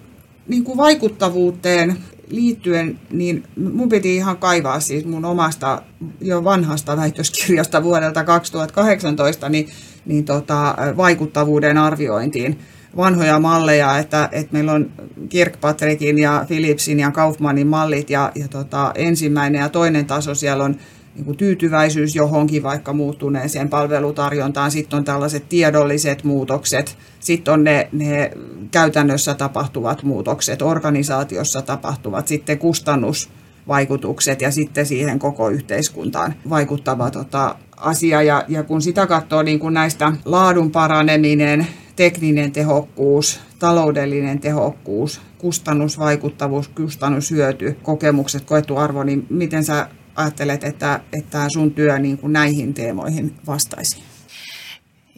niin 0.48 0.64
kuin 0.64 0.76
vaikuttavuuteen 0.76 1.96
liittyen, 2.28 2.98
niin 3.10 3.44
mun 3.56 3.88
piti 3.88 4.16
ihan 4.16 4.36
kaivaa 4.36 4.80
siis 4.80 5.04
mun 5.04 5.24
omasta 5.24 5.82
jo 6.20 6.44
vanhasta 6.44 6.96
väitöskirjasta 6.96 7.82
vuodelta 7.82 8.24
2018 8.24 9.48
niin, 9.48 9.68
niin 10.06 10.24
tota, 10.24 10.76
vaikuttavuuden 10.96 11.78
arviointiin. 11.78 12.58
Vanhoja 12.96 13.40
malleja, 13.40 13.98
että, 13.98 14.28
että 14.32 14.52
meillä 14.52 14.72
on 14.72 14.90
Kirkpatrickin 15.28 16.18
ja 16.18 16.44
Philipsin 16.48 17.00
ja 17.00 17.10
Kaufmanin 17.10 17.66
mallit 17.66 18.10
ja, 18.10 18.32
ja 18.34 18.48
tota, 18.48 18.92
ensimmäinen 18.94 19.60
ja 19.60 19.68
toinen 19.68 20.06
taso 20.06 20.34
siellä 20.34 20.64
on 20.64 20.76
niin 21.16 21.24
kuin 21.24 21.36
tyytyväisyys 21.36 22.16
johonkin 22.16 22.62
vaikka 22.62 22.92
muuttuneeseen 22.92 23.68
palvelutarjontaan, 23.68 24.70
sitten 24.70 24.96
on 24.96 25.04
tällaiset 25.04 25.48
tiedolliset 25.48 26.24
muutokset, 26.24 26.98
sitten 27.20 27.54
on 27.54 27.64
ne, 27.64 27.88
ne 27.92 28.30
käytännössä 28.70 29.34
tapahtuvat 29.34 30.02
muutokset, 30.02 30.62
organisaatiossa 30.62 31.62
tapahtuvat, 31.62 32.28
sitten 32.28 32.58
kustannusvaikutukset 32.58 34.40
ja 34.40 34.50
sitten 34.50 34.86
siihen 34.86 35.18
koko 35.18 35.48
yhteiskuntaan 35.48 36.34
vaikuttava 36.50 37.10
tota, 37.10 37.56
asia. 37.76 38.22
Ja, 38.22 38.44
ja 38.48 38.62
kun 38.62 38.82
sitä 38.82 39.06
katsoo 39.06 39.42
niin 39.42 39.58
kuin 39.58 39.74
näistä 39.74 40.12
laadun 40.24 40.70
paraneminen, 40.70 41.66
tekninen 41.96 42.52
tehokkuus, 42.52 43.40
taloudellinen 43.58 44.40
tehokkuus, 44.40 45.20
kustannusvaikuttavuus, 45.38 46.68
kustannushyöty, 46.68 47.76
kokemukset, 47.82 48.44
koettu 48.44 48.76
arvo, 48.76 49.02
niin 49.02 49.26
miten 49.30 49.64
sä 49.64 49.88
ajattelet, 50.16 50.64
että, 50.64 51.00
että 51.12 51.48
sun 51.48 51.70
työ 51.70 51.98
niin 51.98 52.18
kuin 52.18 52.32
näihin 52.32 52.74
teemoihin 52.74 53.34
vastaisi? 53.46 54.02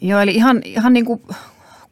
Joo, 0.01 0.19
eli 0.19 0.31
ihan, 0.31 0.61
ihan 0.65 0.93
niin 0.93 1.05
kuin 1.05 1.21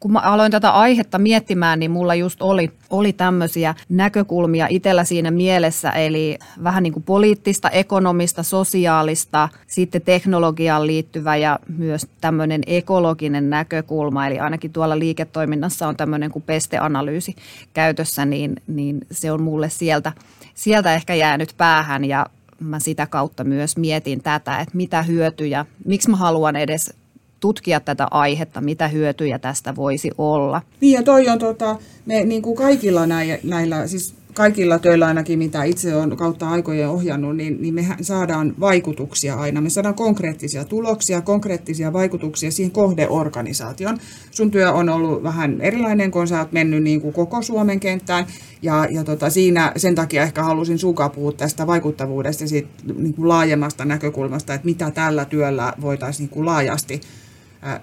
kun 0.00 0.12
mä 0.12 0.18
aloin 0.18 0.52
tätä 0.52 0.70
aihetta 0.70 1.18
miettimään, 1.18 1.78
niin 1.78 1.90
mulla 1.90 2.14
just 2.14 2.42
oli, 2.42 2.70
oli 2.90 3.12
tämmöisiä 3.12 3.74
näkökulmia 3.88 4.66
itsellä 4.70 5.04
siinä 5.04 5.30
mielessä, 5.30 5.90
eli 5.90 6.38
vähän 6.64 6.82
niin 6.82 6.92
kuin 6.92 7.02
poliittista, 7.02 7.70
ekonomista, 7.70 8.42
sosiaalista, 8.42 9.48
sitten 9.66 10.02
teknologiaan 10.02 10.86
liittyvä 10.86 11.36
ja 11.36 11.58
myös 11.78 12.06
tämmöinen 12.20 12.62
ekologinen 12.66 13.50
näkökulma, 13.50 14.26
eli 14.26 14.38
ainakin 14.38 14.72
tuolla 14.72 14.98
liiketoiminnassa 14.98 15.88
on 15.88 15.96
tämmöinen 15.96 16.30
kuin 16.30 16.42
pesteanalyysi 16.42 17.36
käytössä, 17.72 18.24
niin, 18.24 18.56
niin 18.66 19.00
se 19.10 19.32
on 19.32 19.42
mulle 19.42 19.68
sieltä, 19.68 20.12
sieltä 20.54 20.94
ehkä 20.94 21.14
jäänyt 21.14 21.54
päähän 21.56 22.04
ja 22.04 22.26
mä 22.60 22.80
sitä 22.80 23.06
kautta 23.06 23.44
myös 23.44 23.76
mietin 23.76 24.22
tätä, 24.22 24.58
että 24.60 24.76
mitä 24.76 25.02
hyötyjä, 25.02 25.66
miksi 25.84 26.10
mä 26.10 26.16
haluan 26.16 26.56
edes 26.56 26.94
tutkia 27.40 27.80
tätä 27.80 28.08
aihetta, 28.10 28.60
mitä 28.60 28.88
hyötyjä 28.88 29.38
tästä 29.38 29.76
voisi 29.76 30.10
olla. 30.18 30.62
Niin 30.80 30.94
ja 30.94 31.02
toi 31.02 31.28
on 31.28 31.38
tota, 31.38 31.78
me 32.06 32.24
niin 32.24 32.42
kuin 32.42 32.56
kaikilla 32.56 33.06
näillä, 33.06 33.38
näillä, 33.44 33.86
siis 33.86 34.14
kaikilla 34.38 34.78
töillä 34.78 35.06
ainakin, 35.06 35.38
mitä 35.38 35.64
itse 35.64 35.96
olen 35.96 36.16
kautta 36.16 36.50
aikojen 36.50 36.88
ohjannut, 36.88 37.36
niin, 37.36 37.62
niin 37.62 37.74
me 37.74 37.86
saadaan 38.00 38.54
vaikutuksia 38.60 39.34
aina. 39.34 39.60
Me 39.60 39.70
saadaan 39.70 39.94
konkreettisia 39.94 40.64
tuloksia, 40.64 41.20
konkreettisia 41.20 41.92
vaikutuksia 41.92 42.50
siihen 42.50 42.72
kohdeorganisaation. 42.72 43.98
Sun 44.30 44.50
työ 44.50 44.72
on 44.72 44.88
ollut 44.88 45.22
vähän 45.22 45.60
erilainen, 45.60 46.10
kun 46.10 46.28
sä 46.28 46.38
oot 46.38 46.52
mennyt 46.52 46.82
niin 46.82 47.00
kuin 47.00 47.12
koko 47.12 47.42
Suomen 47.42 47.80
kenttään. 47.80 48.26
Ja, 48.62 48.86
ja 48.90 49.04
tota, 49.04 49.30
siinä 49.30 49.72
sen 49.76 49.94
takia 49.94 50.22
ehkä 50.22 50.42
halusin 50.42 50.78
suka 50.78 51.08
puhua 51.08 51.32
tästä 51.32 51.66
vaikuttavuudesta 51.66 52.44
ja 52.44 52.48
siitä 52.48 52.68
niin 52.98 53.14
kuin 53.14 53.28
laajemmasta 53.28 53.84
näkökulmasta, 53.84 54.54
että 54.54 54.64
mitä 54.64 54.90
tällä 54.90 55.24
työllä 55.24 55.72
voitaisiin 55.80 56.24
niin 56.24 56.34
kuin 56.34 56.46
laajasti 56.46 57.00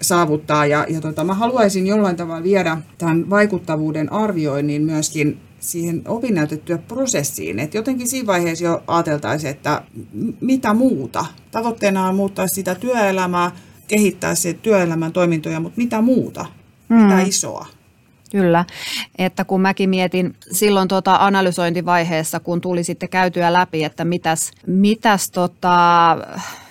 saavuttaa. 0.00 0.66
Ja, 0.66 0.86
ja 0.88 1.00
tota, 1.00 1.24
mä 1.24 1.34
haluaisin 1.34 1.86
jollain 1.86 2.16
tavalla 2.16 2.42
viedä 2.42 2.78
tämän 2.98 3.30
vaikuttavuuden 3.30 4.12
arvioinnin 4.12 4.82
myöskin 4.82 5.40
siihen 5.60 6.02
opinnäytetyöprosessiin. 6.08 7.58
Että 7.58 7.78
jotenkin 7.78 8.08
siinä 8.08 8.26
vaiheessa 8.26 8.64
jo 8.64 8.82
ajateltaisiin, 8.86 9.50
että 9.50 9.82
mitä 10.40 10.74
muuta. 10.74 11.24
Tavoitteena 11.50 12.08
on 12.08 12.14
muuttaa 12.14 12.46
sitä 12.46 12.74
työelämää, 12.74 13.50
kehittää 13.88 14.34
se 14.34 14.52
työelämän 14.52 15.12
toimintoja, 15.12 15.60
mutta 15.60 15.80
mitä 15.80 16.00
muuta, 16.00 16.46
mm. 16.88 16.96
mitä 16.96 17.20
isoa. 17.20 17.66
Kyllä, 18.30 18.64
että 19.18 19.44
kun 19.44 19.60
mäkin 19.60 19.90
mietin 19.90 20.36
silloin 20.52 20.88
tuota 20.88 21.16
analysointivaiheessa, 21.16 22.40
kun 22.40 22.60
tuli 22.60 22.84
sitten 22.84 23.08
käytyä 23.08 23.52
läpi, 23.52 23.84
että 23.84 24.04
mitäs, 24.04 24.50
mitäs 24.66 25.30
tota, 25.30 26.16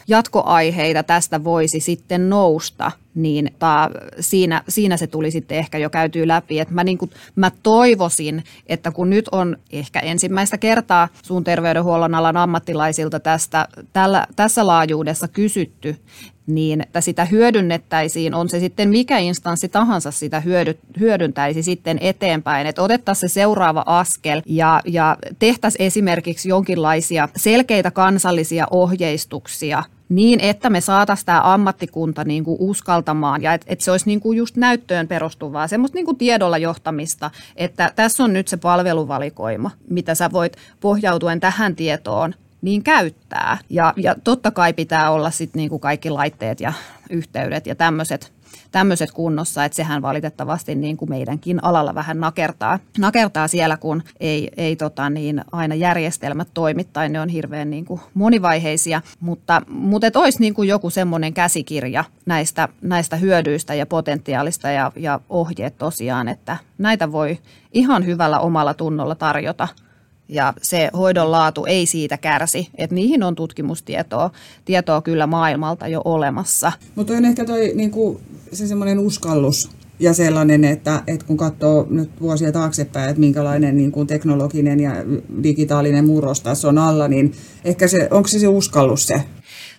jatkoaiheita 0.08 1.04
tästä 1.04 1.44
voisi 1.44 1.80
sitten 1.80 2.30
nousta, 2.30 2.92
niin 3.16 3.52
ta, 3.60 3.90
siinä, 4.20 4.64
siinä 4.70 4.98
se 4.98 5.08
tuli 5.08 5.32
sitten 5.32 5.58
ehkä 5.58 5.78
jo 5.78 5.90
käytyä 5.90 6.28
läpi. 6.28 6.60
Et 6.60 6.70
mä, 6.70 6.84
niin 6.84 6.98
kuin, 6.98 7.12
mä 7.36 7.52
toivoisin, 7.64 8.44
että 8.68 8.92
kun 8.92 9.10
nyt 9.10 9.30
on 9.32 9.58
ehkä 9.72 10.00
ensimmäistä 10.00 10.58
kertaa 10.58 11.08
suun 11.24 11.44
terveydenhuollon 11.44 12.16
alan 12.16 12.38
ammattilaisilta 12.38 13.20
tästä, 13.20 13.68
tällä, 13.94 14.28
tässä 14.36 14.68
laajuudessa 14.68 15.28
kysytty, 15.28 15.96
niin 16.48 16.82
että 16.82 17.02
sitä 17.02 17.26
hyödynnettäisiin, 17.26 18.34
on 18.34 18.50
se 18.50 18.60
sitten 18.60 18.90
mikä 18.90 19.18
instanssi 19.18 19.70
tahansa 19.70 20.12
sitä 20.12 20.40
hyödy, 20.40 20.78
hyödyntäisi 21.00 21.64
sitten 21.64 21.98
eteenpäin, 22.02 22.68
että 22.68 22.82
otettaisiin 22.82 23.30
se 23.30 23.34
seuraava 23.34 23.84
askel 23.86 24.42
ja, 24.46 24.82
ja 24.86 25.18
tehtäisiin 25.40 25.86
esimerkiksi 25.86 26.50
jonkinlaisia 26.50 27.30
selkeitä 27.36 27.92
kansallisia 27.92 28.68
ohjeistuksia 28.72 29.84
niin, 30.10 30.40
että 30.40 30.70
me 30.70 30.82
saataisiin 30.82 31.26
tämä 31.26 31.54
ammattikunta 31.54 32.24
niin 32.24 32.44
kuin 32.44 32.58
uskaltamaan 32.60 33.42
ja 33.42 33.54
että 33.54 33.68
et 33.70 33.82
se 33.82 33.92
olisi 33.92 34.06
niin 34.06 34.20
kuin 34.20 34.38
just 34.38 34.58
näyttöön 34.58 35.08
perustuvaa, 35.08 35.68
semmoista 35.68 35.96
niin 35.96 36.06
kuin 36.06 36.18
tiedolla 36.18 36.58
johtamista, 36.58 37.32
että 37.56 37.92
tässä 37.96 38.24
on 38.24 38.34
nyt 38.34 38.48
se 38.48 38.58
palveluvalikoima, 38.58 39.72
mitä 39.90 40.16
sä 40.16 40.32
voit 40.32 40.58
pohjautuen 40.80 41.40
tähän 41.40 41.76
tietoon 41.76 42.34
niin 42.62 42.84
käyttää. 42.84 43.58
Ja, 43.70 43.94
ja 43.98 44.16
totta 44.24 44.52
kai 44.52 44.74
pitää 44.74 45.12
olla 45.12 45.32
sitten 45.32 45.60
niin 45.60 45.70
kuin 45.70 45.80
kaikki 45.80 46.10
laitteet 46.10 46.60
ja 46.60 46.74
yhteydet 47.10 47.68
ja 47.68 47.76
tämmöiset 47.76 48.35
tämmöiset 48.76 49.12
kunnossa, 49.12 49.66
että 49.66 49.76
sehän 49.76 50.02
valitettavasti 50.02 50.76
niin 50.76 50.98
kuin 50.98 51.10
meidänkin 51.10 51.64
alalla 51.64 51.96
vähän 51.96 52.20
nakertaa, 52.20 52.80
nakertaa 52.98 53.48
siellä, 53.48 53.78
kun 53.78 54.04
ei, 54.20 54.50
ei 54.58 54.76
tota 54.76 55.10
niin, 55.10 55.42
aina 55.52 55.76
järjestelmät 55.76 56.48
toimi 56.54 56.84
tai 56.84 57.10
ne 57.10 57.22
on 57.22 57.30
hirveän 57.30 57.70
niin 57.70 57.86
kuin 57.86 58.02
monivaiheisia, 58.14 59.02
mutta, 59.20 59.62
mutta 59.68 60.08
että 60.08 60.20
olisi 60.20 60.40
niin 60.40 60.54
kuin 60.54 60.70
joku 60.70 60.90
semmoinen 60.90 61.34
käsikirja 61.34 62.04
näistä, 62.26 62.70
näistä 62.82 63.16
hyödyistä 63.16 63.74
ja 63.74 63.86
potentiaalista 63.86 64.70
ja, 64.70 64.92
ja 64.96 65.20
ohjeet 65.30 65.78
tosiaan, 65.78 66.28
että 66.28 66.58
näitä 66.78 67.12
voi 67.12 67.38
ihan 67.74 68.06
hyvällä 68.06 68.40
omalla 68.40 68.74
tunnolla 68.74 69.16
tarjota– 69.16 69.68
ja 70.30 70.54
se 70.62 70.90
hoidon 70.98 71.32
laatu 71.32 71.66
ei 71.66 71.86
siitä 71.86 72.18
kärsi, 72.18 72.70
että 72.76 72.96
niihin 72.96 73.24
on 73.24 73.36
tutkimustietoa 73.36 74.32
tietoa 74.66 75.02
kyllä 75.02 75.28
maailmalta 75.28 75.88
jo 75.88 76.02
olemassa. 76.06 76.72
Mutta 76.96 77.14
on 77.14 77.26
ehkä 77.26 77.46
toi 77.46 77.72
niin 77.76 77.92
kuin, 77.92 78.20
se 78.54 78.68
semmoinen 78.68 79.00
uskallus 79.00 79.70
ja 80.00 80.14
sellainen, 80.14 80.64
että, 80.64 81.04
että 81.08 81.26
kun 81.26 81.38
katsoo 81.38 81.88
nyt 81.90 82.22
vuosia 82.22 82.52
taaksepäin, 82.52 83.10
että 83.10 83.20
minkälainen 83.20 83.78
niin 83.78 83.92
kuin 83.92 84.08
teknologinen 84.08 84.80
ja 84.80 84.92
digitaalinen 85.44 86.06
murros 86.06 86.42
tässä 86.42 86.68
on 86.68 86.78
alla, 86.78 87.08
niin 87.08 87.34
ehkä 87.66 87.88
se, 87.88 88.08
onko 88.12 88.28
se 88.28 88.40
se 88.40 88.48
uskallus 88.48 89.08
se? 89.08 89.24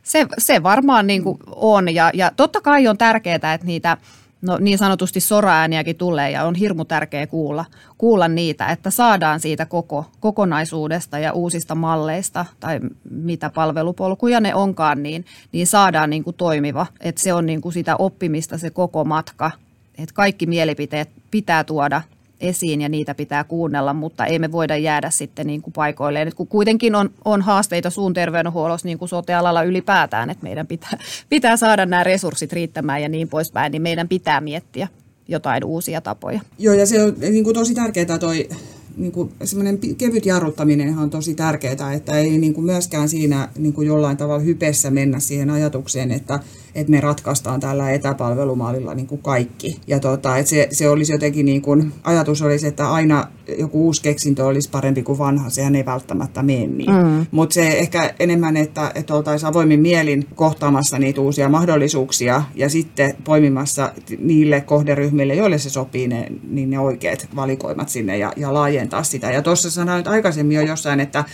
Se, 0.03 0.27
se 0.39 0.63
varmaan 0.63 1.07
niin 1.07 1.23
kuin 1.23 1.39
on 1.47 1.95
ja, 1.95 2.11
ja 2.15 2.33
totta 2.37 2.61
kai 2.61 2.89
on 2.89 2.99
tärkeää, 2.99 3.35
että 3.35 3.67
niitä 3.67 3.97
no, 4.43 4.59
niin 4.61 4.79
sanotusti 4.79 5.21
soraääniäkin 5.21 5.97
tulee 5.97 6.31
ja 6.31 6.45
on 6.45 6.55
hirmu 6.55 6.85
tärkeä 6.85 7.27
kuulla, 7.27 7.65
kuulla 7.99 8.29
niitä, 8.29 8.67
että 8.67 8.91
saadaan 8.91 9.41
siitä 9.41 9.67
koko, 9.67 10.05
kokonaisuudesta 10.21 11.19
ja 11.19 11.33
uusista 11.33 11.75
malleista 11.75 12.45
tai 12.61 12.81
mitä 13.11 13.51
palvelupolkuja 13.51 14.41
ne 14.41 14.55
onkaan, 14.55 15.03
niin, 15.03 15.25
niin 15.53 15.67
saadaan 15.67 16.11
niin 16.11 16.25
kuin 16.25 16.37
toimiva. 16.37 16.87
Että 17.01 17.21
se 17.21 17.33
on 17.33 17.47
niin 17.47 17.61
kuin 17.61 17.73
sitä 17.73 17.97
oppimista 17.97 18.59
se 18.59 18.71
koko 18.71 19.05
matka 19.05 19.51
että 19.99 20.15
kaikki 20.15 20.47
mielipiteet 20.47 21.11
pitää 21.31 21.65
tuoda 21.65 22.03
esiin 22.41 22.81
ja 22.81 22.89
niitä 22.89 23.15
pitää 23.15 23.45
kuunnella, 23.45 23.93
mutta 23.93 24.27
ei 24.27 24.39
me 24.39 24.53
voida 24.53 24.77
jäädä 24.77 25.11
sitten 25.11 25.47
niin 25.47 25.63
kuin 25.63 25.73
paikoilleen. 25.73 26.33
Kun 26.37 26.47
kuitenkin 26.47 26.95
on, 26.95 27.11
on 27.25 27.43
haasteita 27.43 27.91
suun 27.91 28.15
terveydenhuollossa 28.15 28.89
niin 28.89 28.99
kuin 28.99 29.09
sote-alalla 29.09 29.63
ylipäätään, 29.63 30.31
että 30.31 30.43
meidän 30.43 30.67
pitää, 30.67 30.99
pitää 31.29 31.57
saada 31.57 31.87
nämä 31.87 32.05
resurssit 32.05 32.53
riittämään 32.53 33.03
ja 33.03 33.09
niin 33.09 33.29
poispäin, 33.29 33.73
niin 33.73 33.83
meidän 33.83 34.09
pitää 34.09 34.41
miettiä 34.41 34.89
jotain 35.29 35.65
uusia 35.65 36.01
tapoja. 36.01 36.41
Joo, 36.59 36.75
ja 36.75 36.87
se 36.87 37.03
on 37.03 37.15
niin 37.19 37.45
kuin 37.45 37.55
tosi 37.55 37.75
tärkeää 37.75 38.19
toi 38.19 38.49
niin 38.97 39.13
kuin 39.13 39.33
semmoinen 39.45 39.79
kevyt 39.99 40.27
jarruttaminen 40.27 40.99
on 40.99 41.11
tosi 41.11 41.35
tärkeää, 41.35 41.93
että 41.93 42.19
ei 42.19 42.39
niin 42.39 42.55
kuin 42.55 42.65
myöskään 42.65 43.09
siinä 43.09 43.49
niin 43.59 43.73
kuin 43.73 43.87
jollain 43.87 44.17
tavalla 44.17 44.43
hypessä 44.43 44.91
mennä 44.91 45.21
siihen 45.21 45.51
ajatukseen, 45.51 46.13
että, 46.13 46.41
että 46.77 46.91
me 46.91 47.01
ratkaistaan 47.01 47.61
tällä 47.61 47.91
etäpalvelumaalilla 47.91 48.95
niin 48.95 49.07
kuin 49.07 49.23
kaikki. 49.23 49.81
Ja 49.87 50.01
tota, 50.01 50.37
että 50.37 50.51
se, 50.51 50.69
se 50.71 50.89
olisi 50.89 51.13
jotenkin, 51.13 51.47
niin 51.47 51.63
kuin, 51.63 51.93
ajatus 52.05 52.43
olisi, 52.43 52.67
että 52.67 52.91
aina 52.91 53.29
joku 53.59 53.85
uusi 53.85 54.03
keksintö 54.03 54.47
olisi 54.47 54.71
parempi 54.71 55.03
kuin 55.03 55.19
vanha, 55.19 55.51
sehän 55.51 55.75
ei 55.75 55.87
välttämättä 55.87 56.43
mene 56.43 56.67
niin. 56.67 56.91
Mm. 56.91 57.27
Mutta 57.31 57.55
se 57.55 57.79
ehkä 57.79 58.15
enemmän, 58.21 58.57
että, 58.57 58.93
että 58.95 59.15
oltaisiin 59.15 59.51
avoimin 59.51 59.81
mielin 59.81 60.27
kohtaamassa 60.35 60.99
niitä 60.99 61.21
uusia 61.21 61.49
mahdollisuuksia 61.49 62.43
ja 62.55 62.69
sitten 62.69 63.15
poimimassa 63.25 63.93
niille 64.19 64.61
kohderyhmille, 64.61 65.35
joille 65.35 65.59
se 65.59 65.71
sopii, 65.71 66.09
ne, 66.09 66.27
niin 66.49 66.71
ne 66.71 66.79
oikeat 66.79 67.29
valikoimat 67.37 67.89
sinne 67.89 68.19
ja, 68.19 68.33
ja 68.37 68.55
laajentaa 68.55 69.03
sitä. 69.03 69.31
Ja 69.31 69.43
tuossa 69.43 69.71
sanoin 69.71 70.09
aikaisemmin 70.09 70.57
jo 70.57 70.63
jossain, 70.63 71.01
että 71.01 71.25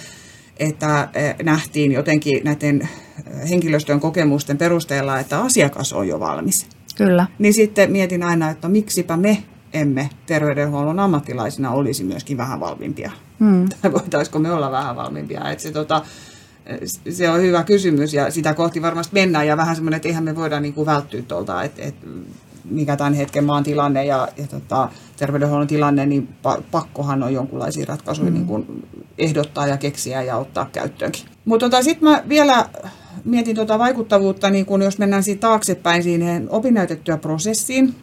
että 0.68 1.08
eh, 1.14 1.34
nähtiin 1.42 1.92
jotenkin 1.92 2.44
näiden 2.44 2.82
eh, 2.82 3.50
henkilöstön 3.50 4.00
kokemusten 4.00 4.58
perusteella, 4.58 5.18
että 5.18 5.40
asiakas 5.40 5.92
on 5.92 6.08
jo 6.08 6.20
valmis. 6.20 6.66
Kyllä. 6.96 7.26
Niin 7.38 7.54
sitten 7.54 7.92
mietin 7.92 8.22
aina, 8.22 8.50
että 8.50 8.68
miksipä 8.68 9.16
me 9.16 9.42
emme 9.72 10.10
terveydenhuollon 10.26 10.98
ammattilaisina 10.98 11.70
olisi 11.70 12.04
myöskin 12.04 12.36
vähän 12.36 12.60
valmiimpia. 12.60 13.10
Hmm. 13.40 13.68
Tai 13.82 13.92
voitaisiko 13.92 14.38
me 14.38 14.52
olla 14.52 14.70
vähän 14.70 14.96
valmiimpia. 14.96 15.50
Että 15.50 15.62
se, 15.62 15.72
tota, 15.72 16.02
se 17.10 17.30
on 17.30 17.40
hyvä 17.40 17.64
kysymys 17.64 18.14
ja 18.14 18.30
sitä 18.30 18.54
kohti 18.54 18.82
varmasti 18.82 19.14
mennään 19.14 19.46
ja 19.46 19.56
vähän 19.56 19.74
semmoinen, 19.74 19.96
että 19.96 20.08
eihän 20.08 20.24
me 20.24 20.36
voida 20.36 20.60
niin 20.60 20.74
kuin 20.74 20.86
välttyä 20.86 21.22
tuolta, 21.22 21.62
että, 21.62 21.82
että 21.82 22.06
mikä 22.74 22.96
tämän 22.96 23.14
hetken 23.14 23.44
maan 23.44 23.64
tilanne 23.64 24.04
ja, 24.04 24.28
ja 24.36 24.46
tota, 24.46 24.88
terveydenhuollon 25.16 25.66
tilanne, 25.66 26.06
niin 26.06 26.28
pakkohan 26.70 27.22
on 27.22 27.34
jonkunlaisia 27.34 27.86
ratkaisuja 27.88 28.30
mm. 28.30 28.34
niin 28.34 28.46
kuin 28.46 28.88
ehdottaa 29.18 29.66
ja 29.66 29.76
keksiä 29.76 30.22
ja 30.22 30.36
ottaa 30.36 30.68
käyttöönkin. 30.72 31.22
Mutta 31.44 31.70
tota, 31.70 31.82
sitten 31.82 32.08
mä 32.08 32.22
vielä 32.28 32.68
mietin 33.24 33.56
tuota 33.56 33.78
vaikuttavuutta, 33.78 34.50
niin 34.50 34.66
kun 34.66 34.82
jos 34.82 34.98
mennään 34.98 35.22
siitä 35.22 35.40
taaksepäin 35.40 36.02
siihen 36.02 36.46
opinnäytettyä 36.50 37.16
prosessiin, 37.16 37.94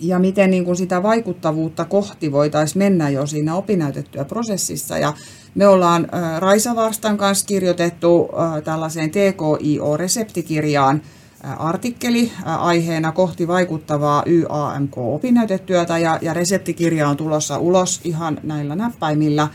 ja 0.00 0.18
miten 0.18 0.50
niin 0.50 0.64
kuin 0.64 0.76
sitä 0.76 1.02
vaikuttavuutta 1.02 1.84
kohti 1.84 2.32
voitaisiin 2.32 2.78
mennä 2.78 3.08
jo 3.08 3.26
siinä 3.26 3.54
opinnäytettyä 3.54 4.24
prosessissa. 4.24 4.98
Ja 4.98 5.12
me 5.54 5.68
ollaan 5.68 6.08
Raisa 6.38 6.76
Varstan 6.76 7.16
kanssa 7.16 7.46
kirjoitettu 7.46 8.28
tällaiseen 8.64 9.10
TKIO-reseptikirjaan 9.10 11.00
artikkeli 11.42 12.32
aiheena 12.44 13.12
kohti 13.12 13.48
vaikuttavaa 13.48 14.22
YAMK-opinnäytetyötä 14.26 15.98
ja, 15.98 16.18
ja 16.22 16.34
reseptikirja 16.34 17.08
on 17.08 17.16
tulossa 17.16 17.58
ulos 17.58 18.00
ihan 18.04 18.40
näillä 18.42 18.76
näppäimillä. 18.76 19.48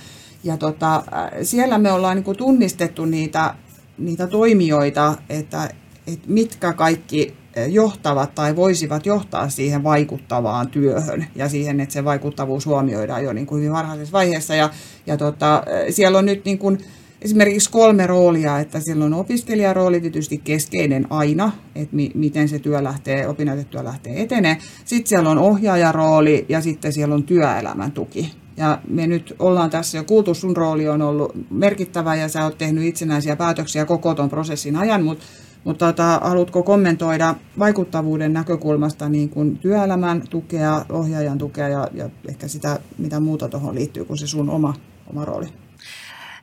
Ja 0.43 0.57
tota, 0.57 1.03
siellä 1.41 1.77
me 1.77 1.91
ollaan 1.91 2.17
niin 2.17 2.37
tunnistettu 2.37 3.05
niitä, 3.05 3.55
niitä 3.97 4.27
toimijoita, 4.27 5.15
että, 5.29 5.69
että 6.07 6.27
mitkä 6.27 6.73
kaikki 6.73 7.35
johtavat 7.67 8.35
tai 8.35 8.55
voisivat 8.55 9.05
johtaa 9.05 9.50
siihen 9.50 9.83
vaikuttavaan 9.83 10.67
työhön 10.67 11.25
ja 11.35 11.50
siihen, 11.50 11.79
että 11.79 11.93
se 11.93 12.05
vaikuttavuus 12.05 12.65
huomioidaan 12.65 13.24
jo 13.24 13.33
niin 13.33 13.48
kuin 13.48 13.59
hyvin 13.59 13.74
varhaisessa 13.74 14.13
vaiheessa. 14.13 14.55
Ja, 14.55 14.69
ja 15.07 15.17
tota, 15.17 15.63
siellä 15.89 16.17
on 16.17 16.25
nyt 16.25 16.45
niin 16.45 16.59
kuin 16.59 16.79
esimerkiksi 17.25 17.72
kolme 17.72 18.07
roolia, 18.07 18.59
että 18.59 18.79
siellä 18.79 19.05
on 19.05 19.14
opiskelijarooli 19.14 20.01
tietysti 20.01 20.38
keskeinen 20.38 21.07
aina, 21.09 21.51
että 21.75 21.96
mi- 21.96 22.11
miten 22.16 22.50
se 22.50 22.59
työ 22.59 22.83
lähtee, 22.83 23.27
opinnäytetyö 23.27 23.83
lähtee 23.83 24.22
etenee. 24.22 24.57
Sitten 24.85 25.09
siellä 25.09 25.29
on 25.29 25.38
ohjaajarooli 25.38 26.46
ja 26.50 26.61
sitten 26.61 26.94
siellä 26.94 27.16
on 27.16 27.24
työelämän 27.24 27.92
tuki. 27.92 28.31
Ja 28.57 28.79
me 28.88 29.07
nyt 29.07 29.35
ollaan 29.40 29.70
tässä 29.70 29.98
jo 29.98 30.03
kuultu, 30.03 30.33
sun 30.33 30.57
rooli 30.57 30.90
on 30.90 31.01
ollut 31.01 31.31
merkittävä 31.50 32.16
ja 32.16 32.27
sä 32.27 32.44
oot 32.44 32.57
tehnyt 32.57 32.83
itsenäisiä 32.83 33.35
päätöksiä 33.35 33.85
koko 33.85 34.16
ton 34.16 34.29
prosessin 34.29 34.75
ajan, 34.75 35.03
mutta 35.03 35.25
mutta 35.64 35.85
tota, 35.85 36.20
haluatko 36.24 36.64
kommentoida 36.64 37.35
vaikuttavuuden 37.59 38.33
näkökulmasta 38.33 39.09
niin 39.09 39.29
kuin 39.29 39.57
työelämän 39.57 40.24
tukea, 40.29 40.85
ohjaajan 40.90 41.38
tukea 41.38 41.70
ja, 41.70 41.88
ja 41.94 42.09
ehkä 42.29 42.48
sitä, 42.48 42.79
mitä 42.98 43.20
muuta 43.20 43.50
tuohon 43.50 43.75
liittyy 43.75 44.05
kuin 44.05 44.18
se 44.18 44.27
sun 44.27 44.50
oma, 44.50 44.74
oma 45.07 45.25
rooli? 45.25 45.64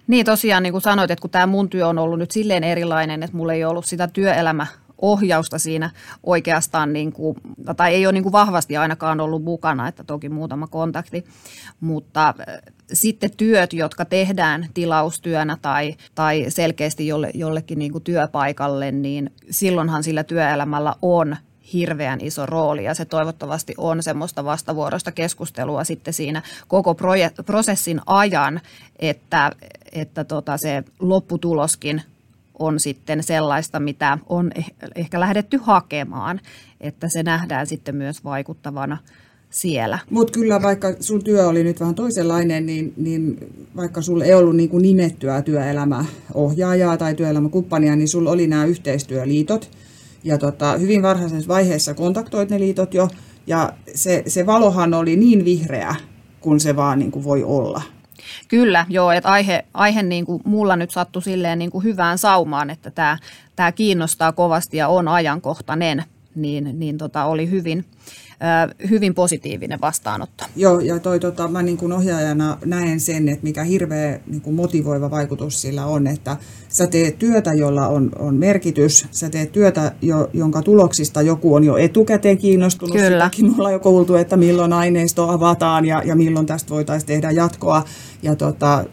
Niin 0.07 0.27
tosiaan, 0.27 0.63
niin 0.63 0.73
kuin 0.73 0.83
sanoit, 0.83 1.11
että 1.11 1.21
kun 1.21 1.31
tämä 1.31 1.47
mun 1.47 1.69
työ 1.69 1.89
on 1.89 1.99
ollut 1.99 2.19
nyt 2.19 2.31
silleen 2.31 2.65
erilainen, 2.65 3.23
että 3.23 3.37
mulla 3.37 3.53
ei 3.53 3.65
ollut 3.65 3.87
sitä 3.87 4.09
työelämä 4.09 4.67
ohjausta 5.03 5.59
siinä 5.59 5.91
oikeastaan, 6.23 6.93
niin 6.93 7.13
kuin, 7.13 7.37
tai 7.77 7.95
ei 7.95 8.07
ole 8.07 8.13
niin 8.13 8.23
kuin 8.23 8.33
vahvasti 8.33 8.77
ainakaan 8.77 9.21
ollut 9.21 9.45
mukana, 9.45 9.89
että 9.89 10.05
toki 10.05 10.29
muutama 10.29 10.67
kontakti, 10.67 11.25
mutta 11.81 12.29
äh, 12.29 12.75
sitten 12.93 13.31
työt, 13.37 13.73
jotka 13.73 14.05
tehdään 14.05 14.67
tilaustyönä 14.75 15.57
tai, 15.63 15.97
tai 16.15 16.45
selkeästi 16.49 17.07
jolle, 17.07 17.31
jollekin 17.35 17.79
niin 17.79 17.93
kuin 17.93 18.05
työpaikalle, 18.05 18.93
niin 18.93 19.33
silloinhan 19.51 20.05
sillä 20.05 20.25
työelämällä 20.25 20.95
on 21.03 21.37
hirveän 21.73 22.21
iso 22.21 22.47
rooli 22.47 22.85
ja 22.85 22.95
se 22.95 23.05
toivottavasti 23.05 23.75
on 23.77 24.03
semmoista 24.03 24.45
vastavuoroista 24.45 25.13
keskustelua 25.13 25.85
sitten 25.85 26.15
siinä 26.15 26.43
koko 26.69 26.93
proje- 26.93 27.43
prosessin 27.47 28.01
ajan, 28.07 28.61
että, 28.99 29.53
että 29.93 30.25
tota 30.25 30.57
se 30.57 30.85
lopputuloskin 31.01 32.03
on 32.59 32.81
sitten 32.81 33.23
sellaista, 33.23 33.81
mitä 33.81 34.19
on 34.29 34.53
eh, 34.55 34.73
ehkä 34.95 35.21
lähdetty 35.21 35.61
hakemaan, 35.63 36.41
että 36.81 37.09
se 37.09 37.23
nähdään 37.23 37.67
sitten 37.67 37.97
myös 37.97 38.25
vaikuttavana 38.25 38.99
siellä. 39.51 39.99
Mutta 40.11 40.33
kyllä 40.33 40.63
vaikka 40.63 40.95
sun 41.01 41.25
työ 41.25 41.49
oli 41.49 41.65
nyt 41.65 41.81
vähän 41.81 41.95
toisenlainen, 41.95 42.67
niin, 42.67 42.93
niin 42.97 43.39
vaikka 43.77 44.03
sulla 44.03 44.25
ei 44.25 44.35
ollut 44.35 44.57
niin 44.57 44.69
kuin 44.69 44.83
nimettyä 44.83 45.43
työelämäohjaajaa 45.43 46.97
tai 46.97 47.15
työelämäkumppania, 47.15 47.97
niin 47.97 48.09
sulla 48.09 48.31
oli 48.31 48.47
nämä 48.47 48.65
yhteistyöliitot. 48.65 49.71
Ja 50.25 50.39
tota, 50.39 50.73
hyvin 50.79 51.03
varhaisessa 51.03 51.49
vaiheessa 51.49 51.95
kontaktoit 51.95 52.51
ne 52.51 52.61
liitot 52.61 52.95
jo, 52.95 53.09
ja 53.47 53.73
se, 53.95 54.23
se 54.27 54.47
valohan 54.47 54.95
oli 54.95 55.17
niin 55.17 55.45
vihreä, 55.45 55.95
kun 56.41 56.61
se 56.61 56.77
vaan 56.77 56.99
niin 56.99 57.11
kuin 57.11 57.25
voi 57.25 57.45
olla. 57.45 57.83
Kyllä, 58.49 58.87
joo, 58.89 59.11
että 59.11 59.29
aihe, 59.29 59.65
aihe 59.75 60.03
niin 60.03 60.27
kuin 60.27 60.43
mulla 60.45 60.77
nyt 60.77 60.91
sattui 60.91 61.23
silleen 61.23 61.59
niin 61.59 61.71
kuin 61.71 61.85
hyvään 61.85 62.19
saumaan, 62.19 62.71
että 62.71 62.91
tämä, 62.91 63.19
tämä 63.57 63.73
kiinnostaa 63.73 64.33
kovasti 64.33 64.77
ja 64.77 64.89
on 64.89 65.09
ajankohtainen, 65.09 66.05
niin, 66.35 66.81
niin 66.81 66.99
tota, 66.99 67.25
oli 67.25 67.51
hyvin, 67.51 67.85
hyvin 68.91 69.15
positiivinen 69.15 69.81
vastaanotto. 69.81 70.45
Joo, 70.57 70.81
ja 70.81 70.99
toi, 70.99 71.21
tota, 71.21 71.49
mä 71.49 71.63
niin 71.63 71.77
kuin 71.77 71.93
ohjaajana 71.93 72.59
näen 72.65 73.01
sen, 73.01 73.29
että 73.29 73.45
mikä 73.45 73.65
hirveä 73.65 74.21
niin 74.27 74.41
kuin 74.41 74.57
motivoiva 74.57 75.11
vaikutus 75.11 75.63
sillä 75.63 75.87
on, 75.87 76.07
että 76.07 76.37
sä 76.69 76.87
teet 76.87 77.19
työtä, 77.19 77.53
jolla 77.53 77.89
on, 77.89 78.11
on 78.19 78.35
merkitys, 78.35 79.07
sä 79.11 79.31
teet 79.31 79.53
työtä, 79.53 79.93
jo, 80.03 80.31
jonka 80.33 80.63
tuloksista 80.63 81.23
joku 81.23 81.55
on 81.55 81.65
jo 81.65 81.77
etukäteen 81.77 82.39
kiinnostunut. 82.39 82.97
Kyllä. 82.97 83.25
Sitäkin 83.25 83.47
me 83.47 83.55
ollaan 83.59 83.73
jo 83.73 83.81
kuultu, 83.81 84.15
että 84.15 84.37
milloin 84.37 84.73
aineisto 84.73 85.29
avataan 85.29 85.85
ja, 85.85 86.03
ja 86.05 86.17
milloin 86.17 86.47
tästä 86.47 86.71
voitaisiin 86.71 87.07
tehdä 87.07 87.31
jatkoa. 87.31 87.85
Ja 88.23 88.37
tota, 88.37 88.85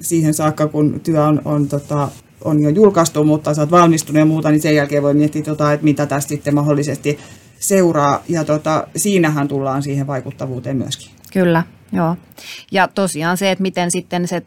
siihen 0.00 0.34
saakka, 0.34 0.66
kun 0.66 1.00
työ 1.02 1.24
on, 1.24 1.42
on 1.44 1.68
tota, 1.68 2.08
on 2.44 2.60
jo 2.60 2.68
julkaistu, 2.68 3.24
mutta 3.24 3.54
sä 3.54 3.62
oot 3.62 3.70
valmistunut 3.70 4.18
ja 4.18 4.24
muuta, 4.24 4.50
niin 4.50 4.62
sen 4.62 4.74
jälkeen 4.74 5.02
voi 5.02 5.14
miettiä, 5.14 5.42
tota, 5.42 5.72
että 5.72 5.84
mitä 5.84 6.06
tästä 6.06 6.28
sitten 6.28 6.54
mahdollisesti 6.54 7.18
seuraa. 7.60 8.22
Ja 8.28 8.44
tota, 8.44 8.86
siinähän 8.96 9.48
tullaan 9.48 9.82
siihen 9.82 10.06
vaikuttavuuteen 10.06 10.76
myöskin. 10.76 11.10
Kyllä, 11.32 11.62
joo. 11.92 12.16
Ja 12.72 12.88
tosiaan 12.88 13.36
se, 13.36 13.50
että 13.50 13.62
miten 13.62 13.90
sitten 13.90 14.28
se, 14.28 14.42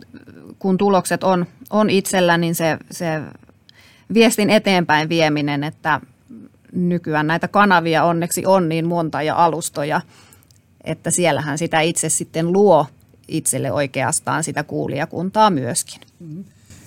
kun 0.60 0.78
tulokset 0.78 1.24
on, 1.24 1.46
on 1.70 1.90
itsellä, 1.90 2.38
niin 2.38 2.56
se, 2.56 2.78
se 2.92 3.22
viestin 4.14 4.50
eteenpäin 4.50 5.10
vieminen, 5.10 5.64
että 5.64 6.02
nykyään 6.72 7.28
näitä 7.28 7.48
kanavia 7.48 8.04
onneksi 8.04 8.46
on 8.46 8.70
niin 8.70 8.88
monta 8.88 9.22
ja 9.22 9.36
alustoja, 9.36 10.02
että 10.84 11.12
siellähän 11.12 11.58
sitä 11.58 11.82
itse 11.82 12.10
sitten 12.10 12.52
luo 12.52 12.86
itselle 13.28 13.72
oikeastaan 13.72 14.44
sitä 14.44 14.64
kuulijakuntaa 14.64 15.50
myöskin. 15.50 16.02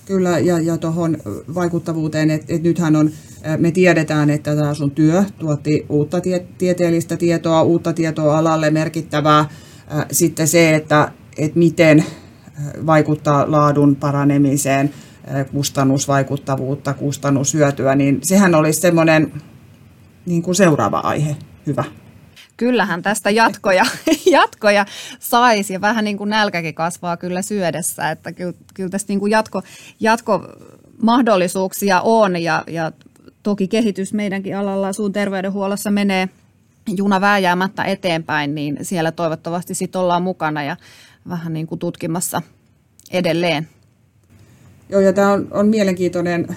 Kyllä, 0.06 0.38
ja, 0.38 0.58
ja 0.58 0.78
tuohon 0.78 1.18
vaikuttavuuteen, 1.54 2.30
että 2.30 2.54
et 2.54 2.62
nythän 2.62 2.96
on, 2.96 3.10
me 3.58 3.70
tiedetään, 3.70 4.30
että 4.30 4.56
tämä 4.56 4.74
sun 4.74 4.90
työ 4.90 5.24
tuotti 5.38 5.86
uutta 5.88 6.20
tie, 6.20 6.46
tieteellistä 6.58 7.16
tietoa, 7.16 7.62
uutta 7.62 7.92
tietoa 7.92 8.38
alalle 8.38 8.70
merkittävää. 8.70 9.48
Sitten 10.12 10.48
se, 10.48 10.74
että, 10.74 11.12
että 11.38 11.58
miten 11.58 12.04
vaikuttaa 12.86 13.50
laadun 13.50 13.96
paranemiseen, 13.96 14.90
kustannusvaikuttavuutta, 15.52 16.94
kustannushyötyä, 16.94 17.94
niin 17.94 18.18
sehän 18.22 18.54
olisi 18.54 18.80
semmoinen 18.80 19.32
niin 20.26 20.42
kuin 20.42 20.54
seuraava 20.54 20.98
aihe. 20.98 21.36
Hyvä. 21.66 21.84
kyllähän 22.56 23.02
tästä 23.02 23.30
jatkoja, 23.30 23.84
jatkoja 24.26 24.86
saisi 25.20 25.72
ja 25.72 25.80
vähän 25.80 26.04
niin 26.04 26.18
kuin 26.18 26.30
nälkäkin 26.30 26.74
kasvaa 26.74 27.16
kyllä 27.16 27.42
syödessä, 27.42 28.10
että 28.10 28.32
kyllä, 28.32 28.52
kyllä 28.74 28.90
tästä 28.90 29.10
niin 29.10 29.20
kuin 29.20 29.30
jatko, 29.30 29.62
jatkomahdollisuuksia 30.00 32.00
on 32.00 32.42
ja, 32.42 32.64
ja 32.66 32.92
toki 33.44 33.68
kehitys 33.68 34.12
meidänkin 34.12 34.56
alalla 34.56 34.92
suun 34.92 35.12
terveydenhuollossa 35.12 35.90
menee 35.90 36.28
juna 36.96 37.20
vääjäämättä 37.20 37.84
eteenpäin, 37.84 38.54
niin 38.54 38.78
siellä 38.82 39.12
toivottavasti 39.12 39.74
sitten 39.74 40.00
ollaan 40.00 40.22
mukana 40.22 40.62
ja 40.62 40.76
vähän 41.28 41.52
niin 41.52 41.66
kuin 41.66 41.78
tutkimassa 41.78 42.42
edelleen. 43.10 43.68
Joo, 44.88 45.00
ja 45.00 45.12
tämä 45.12 45.32
on, 45.32 45.48
on 45.50 45.68
mielenkiintoinen, 45.68 46.56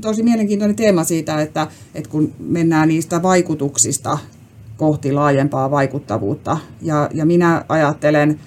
tosi 0.00 0.22
mielenkiintoinen 0.22 0.76
teema 0.76 1.04
siitä, 1.04 1.42
että, 1.42 1.66
että 1.94 2.10
kun 2.10 2.32
mennään 2.38 2.88
niistä 2.88 3.22
vaikutuksista 3.22 4.18
kohti 4.76 5.12
laajempaa 5.12 5.70
vaikuttavuutta. 5.70 6.58
Ja, 6.82 7.10
ja 7.14 7.26
minä 7.26 7.64
ajattelen 7.68 8.40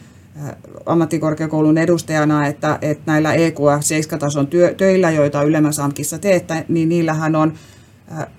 ammattikorkeakoulun 0.86 1.78
edustajana, 1.78 2.48
että, 2.48 2.80
että 2.82 3.04
näillä 3.06 3.34
EQF 3.34 3.82
7-tason 4.14 4.48
työ, 4.48 4.74
töillä, 4.74 5.12
joita 5.12 5.44
Ylemmässä 5.44 5.84
AMKissa 5.84 6.20
teette, 6.20 6.66
niin 6.68 6.90
niillähän 6.90 7.36
on 7.36 7.54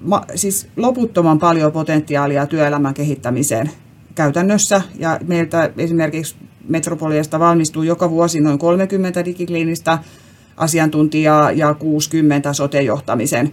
ma, 0.00 0.24
siis 0.34 0.68
loputtoman 0.76 1.38
paljon 1.38 1.72
potentiaalia 1.72 2.46
työelämän 2.46 2.94
kehittämiseen 2.94 3.70
käytännössä. 4.14 4.82
Ja 4.98 5.20
meiltä 5.26 5.70
esimerkiksi 5.78 6.36
Metropoliasta 6.68 7.38
valmistuu 7.38 7.82
joka 7.82 8.10
vuosi 8.10 8.40
noin 8.40 8.58
30 8.58 9.24
digikliinistä 9.24 9.98
asiantuntijaa 10.56 11.52
ja 11.52 11.74
60 11.74 12.52
sote-johtamisen 12.52 13.52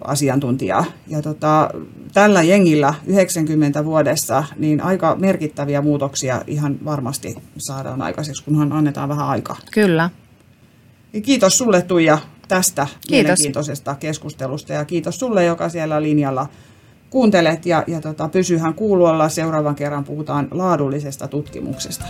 asiantuntijaa. 0.00 0.84
Ja 1.08 1.22
tota, 1.22 1.70
tällä 2.14 2.42
jengillä 2.42 2.94
90 3.06 3.84
vuodessa 3.84 4.44
niin 4.56 4.80
aika 4.80 5.16
merkittäviä 5.18 5.82
muutoksia 5.82 6.42
ihan 6.46 6.78
varmasti 6.84 7.36
saadaan 7.58 8.02
aikaiseksi, 8.02 8.44
kunhan 8.44 8.72
annetaan 8.72 9.08
vähän 9.08 9.28
aikaa. 9.28 9.56
Kyllä. 9.72 10.10
Ja 11.12 11.20
kiitos 11.20 11.58
sulle 11.58 11.82
Tuija 11.82 12.18
tästä 12.48 12.86
kiitos. 12.86 13.10
mielenkiintoisesta 13.10 13.94
keskustelusta 13.94 14.72
ja 14.72 14.84
kiitos 14.84 15.18
sulle, 15.18 15.44
joka 15.44 15.68
siellä 15.68 16.02
linjalla 16.02 16.46
kuuntelet 17.10 17.66
ja, 17.66 17.84
ja 17.86 18.00
tota, 18.00 18.28
pysyhän 18.28 18.74
kuulolla. 18.74 19.28
Seuraavan 19.28 19.74
kerran 19.74 20.04
puhutaan 20.04 20.48
laadullisesta 20.50 21.28
tutkimuksesta. 21.28 22.04